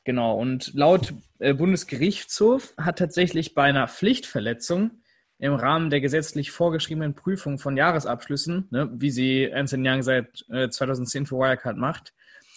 genau, 0.07 0.39
und 0.39 0.73
laut 0.73 1.13
äh, 1.39 1.53
Bundesgerichtshof 1.53 2.73
hat 2.79 2.99
tatsächlich 2.99 3.55
bei 3.55 3.65
einer 3.65 3.89
Pflichtverletzung 3.89 5.03
im 5.39 5.53
Rahmen 5.53 5.91
der 5.91 6.01
gesetzlich 6.01 6.51
vorgeschriebenen 6.51 7.15
Prüfung 7.15 7.59
von 7.59 7.77
Jahresabschlüssen, 7.77 8.69
ne, 8.71 8.89
wie 8.95 9.11
sie 9.11 9.45
Ernst 9.45 9.75
Young 9.77 10.03
seit 10.03 10.47
äh, 10.49 10.71
2010 10.71 11.27
für 11.27 11.37
Wirecard 11.37 11.77
macht, 11.77 12.15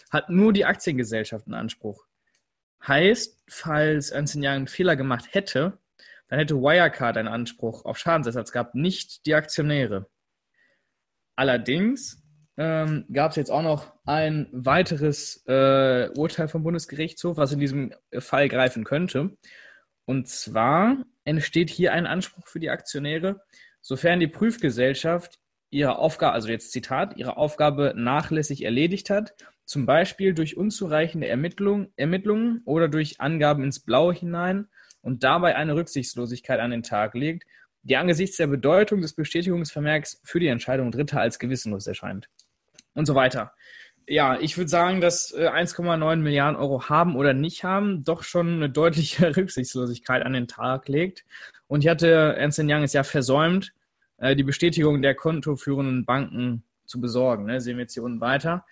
hat 0.09 0.29
nur 0.29 0.53
die 0.53 0.63
Aktiengesellschaft 0.63 1.45
einen 1.45 1.55
Anspruch. 1.55 2.05
Heißt, 2.87 3.43
falls 3.49 4.11
Ernst 4.11 4.37
Young 4.37 4.45
einen 4.45 4.67
Fehler 4.67 4.95
gemacht 4.95 5.25
hätte, 5.31 5.77
dann 6.29 6.39
hätte 6.39 6.55
Wirecard 6.55 7.17
einen 7.17 7.27
Anspruch 7.27 7.83
auf 7.83 7.97
Schadensersatz 7.97 8.53
gehabt, 8.53 8.75
nicht 8.75 9.25
die 9.25 9.33
Aktionäre. 9.33 10.07
Allerdings 11.35 12.21
ähm, 12.59 13.05
gab 13.11 13.31
es 13.31 13.37
jetzt 13.37 13.49
auch 13.49 13.63
noch 13.63 13.91
ein 14.05 14.47
weiteres 14.51 15.43
äh, 15.47 16.09
Urteil 16.15 16.47
vom 16.47 16.61
Bundesgerichtshof, 16.61 17.37
was 17.37 17.51
in 17.51 17.59
diesem 17.59 17.93
Fall 18.19 18.47
greifen 18.49 18.83
könnte. 18.83 19.35
Und 20.05 20.27
zwar 20.27 20.97
entsteht 21.23 21.71
hier 21.71 21.93
ein 21.93 22.05
Anspruch 22.05 22.47
für 22.47 22.59
die 22.59 22.69
Aktionäre, 22.69 23.41
sofern 23.81 24.19
die 24.19 24.27
Prüfgesellschaft 24.27 25.39
ihre 25.71 25.97
Aufgabe, 25.97 26.33
also 26.33 26.49
jetzt 26.49 26.71
Zitat, 26.71 27.17
ihre 27.17 27.37
Aufgabe 27.37 27.93
nachlässig 27.95 28.63
erledigt 28.63 29.09
hat 29.09 29.33
zum 29.69 29.85
Beispiel 29.85 30.33
durch 30.33 30.57
unzureichende 30.57 31.27
Ermittlung, 31.27 31.93
Ermittlungen 31.95 32.63
oder 32.65 32.87
durch 32.87 33.21
Angaben 33.21 33.63
ins 33.63 33.79
Blaue 33.79 34.15
hinein 34.15 34.67
und 35.01 35.23
dabei 35.23 35.55
eine 35.55 35.75
Rücksichtslosigkeit 35.75 36.59
an 36.59 36.71
den 36.71 36.81
Tag 36.81 37.13
legt, 37.13 37.43
die 37.83 37.95
angesichts 37.95 38.37
der 38.37 38.47
Bedeutung 38.47 39.01
des 39.01 39.13
Bestätigungsvermerks 39.13 40.21
für 40.23 40.39
die 40.39 40.47
Entscheidung 40.47 40.91
Dritter 40.91 41.21
als 41.21 41.37
gewissenlos 41.37 41.85
erscheint. 41.85 42.29
Und 42.93 43.05
so 43.05 43.15
weiter. 43.15 43.53
Ja, 44.07 44.39
ich 44.39 44.57
würde 44.57 44.69
sagen, 44.69 45.01
dass 45.01 45.35
1,9 45.35 46.13
äh, 46.13 46.15
Milliarden 46.15 46.59
Euro 46.59 46.89
haben 46.89 47.15
oder 47.15 47.33
nicht 47.33 47.63
haben 47.63 48.03
doch 48.03 48.23
schon 48.23 48.55
eine 48.55 48.69
deutliche 48.69 49.35
Rücksichtslosigkeit 49.37 50.25
an 50.25 50.33
den 50.33 50.47
Tag 50.47 50.87
legt. 50.87 51.25
Und 51.67 51.83
ich 51.83 51.89
hatte 51.89 52.35
Ernst 52.35 52.59
Young 52.59 52.83
es 52.83 52.93
ja 52.93 53.03
versäumt, 53.03 53.73
äh, 54.17 54.35
die 54.35 54.43
Bestätigung 54.43 55.01
der 55.01 55.13
kontoführenden 55.13 56.05
Banken 56.05 56.63
zu 56.85 56.99
besorgen. 56.99 57.45
Ne? 57.45 57.61
Sehen 57.61 57.77
wir 57.77 57.83
jetzt 57.83 57.93
hier 57.93 58.03
unten 58.03 58.19
weiter. 58.19 58.65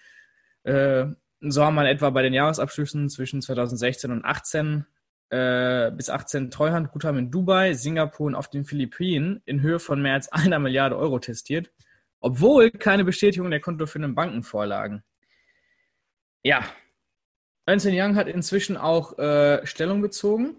Äh, 0.64 1.06
so 1.40 1.64
haben 1.64 1.76
wir 1.76 1.88
etwa 1.88 2.10
bei 2.10 2.24
den 2.24 2.34
Jahresabschlüssen 2.34 3.10
zwischen 3.10 3.42
2016 3.42 4.12
und 4.12 4.26
18 4.26 4.86
äh, 5.30 5.92
bis 5.92 6.10
18 6.10 6.52
Treuhandguthaben 6.52 7.20
in 7.20 7.32
Dubai, 7.32 7.74
Singapur 7.74 8.28
und 8.28 8.36
auf 8.36 8.50
den 8.50 8.66
Philippinen 8.66 9.42
in 9.46 9.62
Höhe 9.62 9.80
von 9.80 10.02
mehr 10.02 10.14
als 10.14 10.32
einer 10.32 10.60
Milliarde 10.60 10.98
Euro 10.98 11.20
testiert, 11.20 11.72
obwohl 12.20 12.72
keine 12.72 13.04
Bestätigung 13.04 13.50
der 13.52 13.60
kontoführenden 13.60 14.16
Banken 14.16 14.44
vorlagen. 14.44 15.04
Ja, 16.44 16.64
Ernst 17.66 17.86
Young 17.86 18.16
hat 18.16 18.28
inzwischen 18.28 18.78
auch 18.78 19.20
äh, 19.20 19.66
Stellung 19.66 20.02
bezogen. 20.02 20.56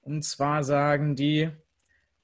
Und 0.00 0.22
zwar 0.24 0.64
sagen 0.64 1.16
die, 1.16 1.50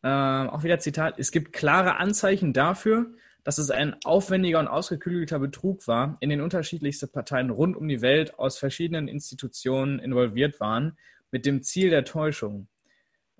äh, 0.03 0.09
auch 0.09 0.63
wieder 0.63 0.79
Zitat, 0.79 1.19
es 1.19 1.31
gibt 1.31 1.53
klare 1.53 1.97
Anzeichen 1.97 2.55
dafür, 2.55 3.13
dass 3.45 3.59
es 3.59 3.71
ein 3.71 3.97
aufwendiger 4.05 4.59
und 4.59 4.69
ausgeklügelter 4.69 5.39
Betrug 5.39 5.87
war, 5.87 6.17
in 6.21 6.31
den 6.31 6.41
unterschiedlichste 6.41 7.07
Parteien 7.07 7.51
rund 7.51 7.77
um 7.77 7.89
die 7.89 8.01
Welt 8.01 8.39
aus 8.39 8.59
verschiedenen 8.59 9.09
Institutionen 9.09 9.99
involviert 9.99 10.61
waren, 10.61 10.97
mit 11.31 11.45
dem 11.45 11.63
Ziel 11.63 11.91
der 11.91 12.05
Täuschung. 12.05 12.69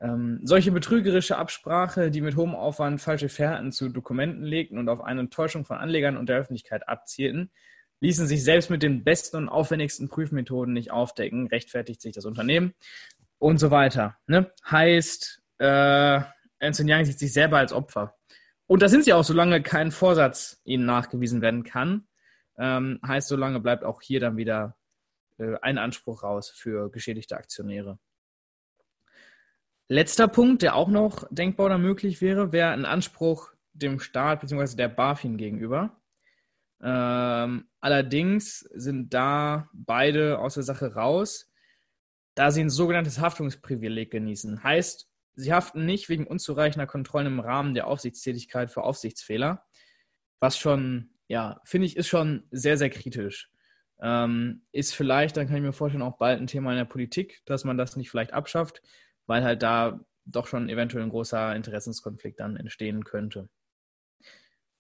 Ähm, 0.01 0.41
solche 0.43 0.73
betrügerische 0.73 1.37
Absprache, 1.37 2.11
die 2.11 2.23
mit 2.23 2.37
hohem 2.37 2.55
Aufwand 2.55 3.01
falsche 3.01 3.29
Fährten 3.29 3.71
zu 3.71 3.91
Dokumenten 3.91 4.45
legten 4.45 4.79
und 4.79 4.89
auf 4.89 5.03
eine 5.03 5.29
Täuschung 5.29 5.65
von 5.65 5.77
Anlegern 5.77 6.17
und 6.17 6.29
der 6.29 6.39
Öffentlichkeit 6.39 6.89
abzielten, 6.89 7.51
ließen 8.01 8.27
sich 8.27 8.43
selbst 8.43 8.71
mit 8.71 8.83
den 8.83 9.05
besten 9.05 9.37
und 9.37 9.49
aufwendigsten 9.51 10.09
Prüfmethoden 10.09 10.73
nicht 10.73 10.91
aufdecken, 10.91 11.49
rechtfertigt 11.49 12.01
sich 12.01 12.15
das 12.15 12.25
Unternehmen 12.25 12.75
und 13.39 13.59
so 13.59 13.71
weiter. 13.71 14.17
Ne? 14.27 14.51
Heißt, 14.71 15.43
äh, 15.59 16.21
Ernst 16.59 16.81
Young 16.83 17.05
sieht 17.05 17.19
sich 17.19 17.33
selber 17.33 17.59
als 17.59 17.73
Opfer. 17.73 18.17
Und 18.67 18.83
da 18.83 18.89
sind 18.89 19.05
sie 19.05 19.13
auch, 19.13 19.25
solange 19.25 19.63
kein 19.63 19.91
Vorsatz 19.91 20.61
ihnen 20.65 20.87
nachgewiesen 20.87 21.43
werden 21.43 21.65
kann. 21.65 22.07
Ähm, 22.57 23.01
heißt, 23.07 23.29
solange 23.29 23.61
bleibt 23.61 23.85
auch 23.85 24.01
hier 24.01 24.21
dann 24.21 24.37
wieder 24.37 24.77
äh, 25.39 25.57
ein 25.61 25.77
Anspruch 25.77 26.23
raus 26.23 26.51
für 26.51 26.91
geschädigte 26.91 27.37
Aktionäre. 27.37 27.99
Letzter 29.93 30.29
Punkt, 30.29 30.63
der 30.63 30.77
auch 30.77 30.87
noch 30.87 31.27
denkbar 31.33 31.67
oder 31.67 31.77
möglich 31.77 32.21
wäre, 32.21 32.53
wäre 32.53 32.71
ein 32.71 32.85
Anspruch 32.85 33.51
dem 33.73 33.99
Staat 33.99 34.41
bzw. 34.41 34.77
der 34.77 34.89
BaFin 34.89 35.37
gegenüber. 35.37 36.01
Ähm, 36.81 37.65
allerdings 37.81 38.61
sind 38.73 39.13
da 39.13 39.69
beide 39.73 40.39
aus 40.39 40.55
der 40.55 40.63
Sache 40.63 40.95
raus, 40.95 41.51
da 42.37 42.53
sie 42.53 42.61
ein 42.61 42.71
sogenanntes 42.71 43.19
Haftungsprivileg 43.19 44.13
genießen. 44.13 44.63
Heißt, 44.63 45.11
sie 45.35 45.53
haften 45.53 45.87
nicht 45.87 46.09
wegen 46.09 46.29
unzureichender 46.29 46.87
Kontrollen 46.87 47.27
im 47.27 47.41
Rahmen 47.41 47.75
der 47.75 47.89
Aufsichtstätigkeit 47.89 48.71
für 48.71 48.85
Aufsichtsfehler, 48.85 49.67
was 50.39 50.57
schon, 50.57 51.15
ja, 51.27 51.61
finde 51.65 51.89
ich, 51.89 51.97
ist 51.97 52.07
schon 52.07 52.45
sehr, 52.53 52.77
sehr 52.77 52.91
kritisch. 52.91 53.51
Ähm, 54.01 54.63
ist 54.71 54.95
vielleicht, 54.95 55.37
dann 55.37 55.49
kann 55.49 55.57
ich 55.57 55.63
mir 55.63 55.73
vorstellen, 55.73 56.05
auch 56.05 56.17
bald 56.17 56.41
ein 56.41 56.47
Thema 56.47 56.71
in 56.71 56.79
der 56.79 56.85
Politik, 56.85 57.43
dass 57.45 57.65
man 57.65 57.77
das 57.77 57.97
nicht 57.97 58.09
vielleicht 58.09 58.33
abschafft 58.33 58.83
weil 59.31 59.45
halt 59.45 59.63
da 59.63 60.01
doch 60.25 60.49
schon 60.49 60.69
eventuell 60.69 61.05
ein 61.05 61.11
großer 61.11 61.55
Interessenskonflikt 61.55 62.41
dann 62.41 62.57
entstehen 62.57 63.05
könnte. 63.05 63.49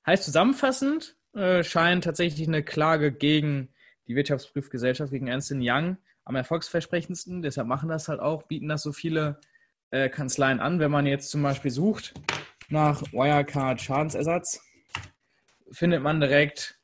Heißt 0.04 0.24
zusammenfassend, 0.24 1.16
äh, 1.34 1.62
scheint 1.62 2.02
tatsächlich 2.02 2.48
eine 2.48 2.64
Klage 2.64 3.12
gegen 3.12 3.68
die 4.08 4.16
Wirtschaftsprüfgesellschaft, 4.16 5.12
gegen 5.12 5.28
Ernst 5.28 5.54
Young 5.54 5.98
am 6.24 6.34
erfolgsversprechendsten. 6.34 7.42
Deshalb 7.42 7.68
machen 7.68 7.88
das 7.88 8.08
halt 8.08 8.18
auch, 8.18 8.42
bieten 8.42 8.66
das 8.66 8.82
so 8.82 8.90
viele 8.90 9.38
äh, 9.90 10.08
Kanzleien 10.08 10.58
an. 10.58 10.80
Wenn 10.80 10.90
man 10.90 11.06
jetzt 11.06 11.30
zum 11.30 11.44
Beispiel 11.44 11.70
sucht 11.70 12.14
nach 12.70 13.02
Wirecard 13.12 13.80
Schadensersatz, 13.80 14.60
findet 15.70 16.02
man 16.02 16.20
direkt 16.20 16.80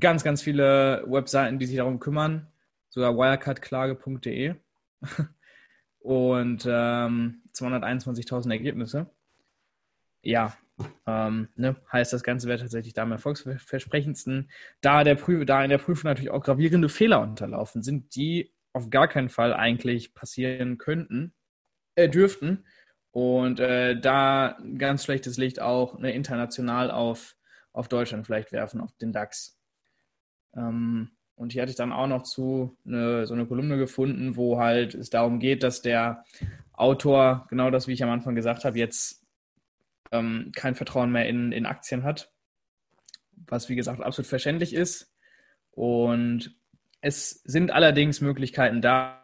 ganz, 0.00 0.24
ganz 0.24 0.42
viele 0.42 1.04
Webseiten, 1.06 1.60
die 1.60 1.66
sich 1.66 1.76
darum 1.76 2.00
kümmern. 2.00 2.48
Sogar 2.88 3.14
wirecardklage.de. 3.14 4.56
und 6.02 6.66
ähm, 6.68 7.42
221.000 7.54 8.50
Ergebnisse. 8.50 9.10
Ja, 10.22 10.56
ähm, 11.06 11.48
ne, 11.56 11.76
heißt, 11.92 12.12
das 12.12 12.22
Ganze 12.22 12.48
wäre 12.48 12.58
tatsächlich 12.58 12.94
da 12.94 13.02
am 13.02 13.12
erfolgsversprechendsten. 13.12 14.50
Da, 14.80 15.04
der 15.04 15.14
Prüf 15.14 15.44
da 15.46 15.62
in 15.62 15.70
der 15.70 15.78
Prüfung 15.78 16.08
natürlich 16.08 16.30
auch 16.30 16.42
gravierende 16.42 16.88
Fehler 16.88 17.20
unterlaufen 17.20 17.82
sind, 17.82 18.14
die 18.16 18.52
auf 18.72 18.90
gar 18.90 19.08
keinen 19.08 19.28
Fall 19.28 19.52
eigentlich 19.52 20.14
passieren 20.14 20.78
könnten, 20.78 21.34
äh, 21.94 22.08
dürften. 22.08 22.64
Und 23.10 23.60
äh, 23.60 24.00
da 24.00 24.58
ganz 24.78 25.04
schlechtes 25.04 25.36
Licht 25.36 25.60
auch 25.60 25.98
ne, 25.98 26.12
international 26.12 26.90
auf, 26.90 27.36
auf 27.72 27.88
Deutschland 27.88 28.26
vielleicht 28.26 28.52
werfen, 28.52 28.80
auf 28.80 28.92
den 28.96 29.12
DAX. 29.12 29.58
Ähm, 30.56 31.10
und 31.34 31.52
hier 31.52 31.62
hatte 31.62 31.70
ich 31.70 31.76
dann 31.76 31.92
auch 31.92 32.06
noch 32.06 32.22
zu 32.22 32.76
eine, 32.86 33.26
so 33.26 33.34
eine 33.34 33.46
Kolumne 33.46 33.76
gefunden, 33.76 34.36
wo 34.36 34.58
halt 34.58 34.94
es 34.94 35.10
darum 35.10 35.38
geht, 35.38 35.62
dass 35.62 35.82
der 35.82 36.24
Autor, 36.72 37.46
genau 37.50 37.70
das, 37.70 37.88
wie 37.88 37.92
ich 37.92 38.02
am 38.02 38.10
Anfang 38.10 38.34
gesagt 38.34 38.64
habe, 38.64 38.78
jetzt 38.78 39.24
ähm, 40.10 40.52
kein 40.54 40.74
Vertrauen 40.74 41.10
mehr 41.10 41.28
in, 41.28 41.52
in 41.52 41.66
Aktien 41.66 42.04
hat. 42.04 42.30
Was, 43.46 43.68
wie 43.68 43.76
gesagt, 43.76 44.00
absolut 44.00 44.28
verständlich 44.28 44.74
ist. 44.74 45.12
Und 45.72 46.54
es 47.00 47.42
sind 47.44 47.70
allerdings 47.70 48.20
Möglichkeiten 48.20 48.80
da, 48.80 49.18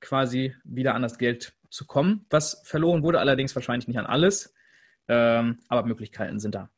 quasi 0.00 0.54
wieder 0.64 0.94
an 0.94 1.02
das 1.02 1.18
Geld 1.18 1.54
zu 1.70 1.86
kommen. 1.86 2.26
Was 2.30 2.62
verloren 2.64 3.02
wurde, 3.02 3.20
allerdings 3.20 3.54
wahrscheinlich 3.54 3.88
nicht 3.88 3.98
an 3.98 4.06
alles. 4.06 4.54
Ähm, 5.08 5.60
aber 5.68 5.86
Möglichkeiten 5.86 6.38
sind 6.38 6.54
da. 6.54 6.70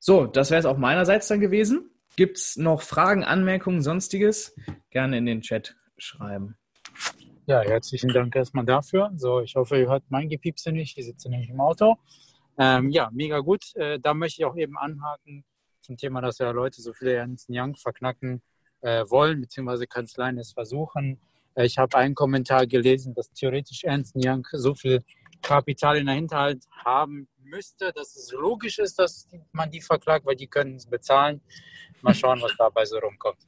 So, 0.00 0.26
das 0.26 0.50
wäre 0.50 0.60
es 0.60 0.66
auch 0.66 0.78
meinerseits 0.78 1.28
dann 1.28 1.40
gewesen. 1.40 1.90
Gibt 2.16 2.38
es 2.38 2.56
noch 2.56 2.82
Fragen, 2.82 3.24
Anmerkungen, 3.24 3.82
sonstiges? 3.82 4.54
Gerne 4.90 5.18
in 5.18 5.26
den 5.26 5.40
Chat 5.40 5.76
schreiben. 5.96 6.56
Ja, 7.46 7.62
herzlichen 7.62 8.10
Dank 8.10 8.36
erstmal 8.36 8.64
dafür. 8.64 9.10
So, 9.16 9.40
ich 9.40 9.56
hoffe, 9.56 9.78
ihr 9.78 9.88
hört 9.88 10.04
mein 10.08 10.28
Gepiepse 10.28 10.70
nicht. 10.70 10.98
Ich 10.98 11.06
sitze 11.06 11.30
nämlich 11.30 11.50
im 11.50 11.60
Auto. 11.60 11.96
Ähm, 12.58 12.90
ja, 12.90 13.08
mega 13.12 13.38
gut. 13.38 13.74
Äh, 13.76 13.98
da 14.00 14.14
möchte 14.14 14.42
ich 14.42 14.44
auch 14.44 14.56
eben 14.56 14.76
anhaken 14.76 15.44
zum 15.80 15.96
Thema, 15.96 16.20
dass 16.20 16.38
ja 16.38 16.50
Leute 16.50 16.82
so 16.82 16.92
viele 16.92 17.14
Ernst 17.14 17.48
Young 17.50 17.74
verknacken 17.76 18.42
äh, 18.82 19.04
wollen, 19.08 19.40
beziehungsweise 19.40 19.86
Kanzleien 19.86 20.38
es 20.38 20.52
versuchen. 20.52 21.18
Äh, 21.54 21.66
ich 21.66 21.78
habe 21.78 21.96
einen 21.96 22.14
Kommentar 22.14 22.66
gelesen, 22.66 23.14
dass 23.14 23.30
theoretisch 23.32 23.84
Ernst 23.84 24.14
Young 24.16 24.46
so 24.52 24.74
viel 24.74 25.02
Kapital 25.48 25.96
in 25.96 26.04
der 26.04 26.14
Hinterhalt 26.14 26.66
haben 26.84 27.26
müsste, 27.42 27.90
dass 27.94 28.14
es 28.16 28.30
logisch 28.32 28.78
ist, 28.78 28.98
dass 28.98 29.26
man 29.52 29.70
die 29.70 29.80
verklagt, 29.80 30.26
weil 30.26 30.36
die 30.36 30.46
können 30.46 30.76
es 30.76 30.86
bezahlen. 30.86 31.40
Mal 32.02 32.14
schauen, 32.14 32.42
was 32.42 32.54
dabei 32.58 32.84
so 32.84 32.98
rumkommt. 32.98 33.38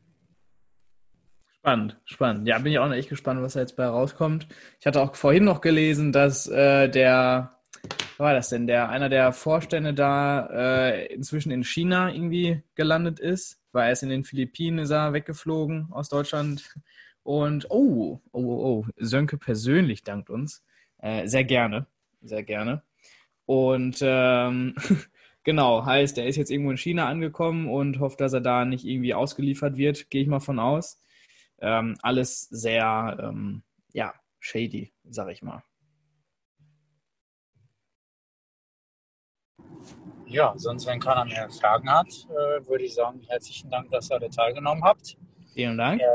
Spannend, 1.59 2.01
spannend. 2.07 2.49
Ja, 2.49 2.59
bin 2.59 2.73
ich 2.73 2.79
auch 2.79 2.91
echt 2.91 3.11
gespannt, 3.11 3.43
was 3.43 3.53
da 3.53 3.61
jetzt 3.61 3.77
bei 3.77 3.85
rauskommt. 3.85 4.47
Ich 4.81 4.87
hatte 4.87 5.03
auch 5.03 5.15
vorhin 5.15 5.45
noch 5.45 5.61
gelesen, 5.61 6.11
dass 6.11 6.49
äh, 6.49 6.89
der, 6.89 7.59
was 8.17 8.19
war 8.19 8.33
das 8.33 8.49
denn, 8.49 8.67
der, 8.67 8.89
einer 8.89 9.11
der 9.11 9.35
Vorstände 9.35 9.93
da 9.93 10.47
äh, 10.47 11.13
inzwischen 11.13 11.51
in 11.51 11.65
China 11.65 12.11
irgendwie 12.11 12.63
gelandet 12.77 13.21
ist, 13.21 13.61
weil 13.73 13.89
er 13.89 13.93
ist 13.93 14.03
in 14.03 14.09
den 14.09 14.25
Philippinen, 14.25 14.79
ist 14.79 14.91
er 14.91 15.13
weggeflogen 15.13 15.89
aus 15.91 16.09
Deutschland. 16.09 16.75
Und 17.23 17.71
oh, 17.71 18.23
oh, 18.33 18.41
oh, 18.41 18.41
oh, 18.43 18.87
Sönke 18.97 19.37
persönlich 19.37 20.03
dankt 20.03 20.31
uns. 20.31 20.65
Äh, 21.03 21.27
sehr 21.27 21.45
gerne, 21.45 21.87
sehr 22.23 22.43
gerne. 22.43 22.83
Und 23.47 23.99
ähm, 24.03 24.75
genau, 25.45 25.85
heißt, 25.85 26.19
er 26.19 26.27
ist 26.27 26.37
jetzt 26.37 26.51
irgendwo 26.51 26.71
in 26.71 26.77
China 26.77 27.09
angekommen 27.09 27.69
und 27.69 27.99
hofft, 28.01 28.21
dass 28.21 28.33
er 28.33 28.41
da 28.41 28.65
nicht 28.65 28.85
irgendwie 28.85 29.15
ausgeliefert 29.15 29.77
wird, 29.77 30.11
gehe 30.11 30.23
ich 30.23 30.29
mal 30.29 30.41
von 30.41 30.59
aus. 30.59 31.03
Ähm, 31.59 31.97
alles 32.03 32.43
sehr, 32.49 33.19
ähm, 33.21 33.63
ja, 33.93 34.15
shady, 34.39 34.93
sag 35.05 35.31
ich 35.31 35.43
mal. 35.43 35.63
Ja, 40.27 40.55
sonst, 40.57 40.87
wenn 40.87 41.01
keiner 41.01 41.25
mehr 41.25 41.51
Fragen 41.51 41.91
hat, 41.91 42.07
äh, 42.07 42.67
würde 42.69 42.85
ich 42.85 42.95
sagen, 42.95 43.21
herzlichen 43.27 43.69
Dank, 43.69 43.91
dass 43.91 44.11
ihr 44.11 44.17
alle 44.17 44.31
teilgenommen 44.31 44.85
habt. 44.85 45.17
Vielen 45.53 45.77
Dank. 45.77 46.01
Äh, 46.01 46.07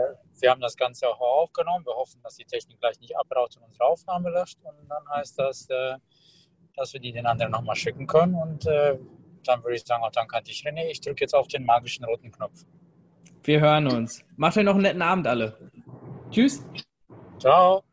wir 0.42 0.52
haben 0.52 0.62
das 0.62 0.76
Ganze 0.76 1.08
auch 1.08 1.20
aufgenommen. 1.20 1.86
Wir 1.86 1.96
hoffen, 1.96 2.22
dass 2.22 2.36
die 2.36 2.46
Technik 2.46 2.80
gleich 2.80 3.00
nicht 3.00 3.18
abraut 3.18 3.56
und 3.58 3.64
unsere 3.64 3.86
Aufnahme 3.86 4.30
löscht. 4.30 4.58
Und 4.64 4.90
dann 4.90 5.08
heißt 5.10 5.40
das, 5.40 5.68
äh, 5.70 5.96
dass 6.76 6.94
wir 6.94 7.00
die 7.00 7.12
den 7.12 7.26
anderen 7.26 7.52
nochmal 7.52 7.76
schicken 7.76 8.08
können. 8.08 8.36
Und 8.36 8.66
äh, 8.66 8.98
dann 9.44 9.64
würde 9.64 9.76
ich 9.76 9.84
sagen, 9.84 10.04
auch 10.04 10.12
danke 10.12 10.38
an 10.38 10.44
dich, 10.44 10.66
René. 10.66 10.86
Ich 10.90 11.02
drücke 11.02 11.22
jetzt 11.22 11.34
auf 11.34 11.48
den 11.48 11.66
magischen 11.66 12.06
roten 12.06 12.32
Knopf. 12.32 12.66
Wir 13.44 13.60
hören 13.60 13.88
uns. 13.88 14.24
Macht 14.38 14.58
euch 14.58 14.64
noch 14.64 14.74
einen 14.74 14.84
netten 14.84 15.02
Abend 15.02 15.28
alle. 15.28 15.72
Tschüss. 16.32 16.66
Ciao. 17.40 17.84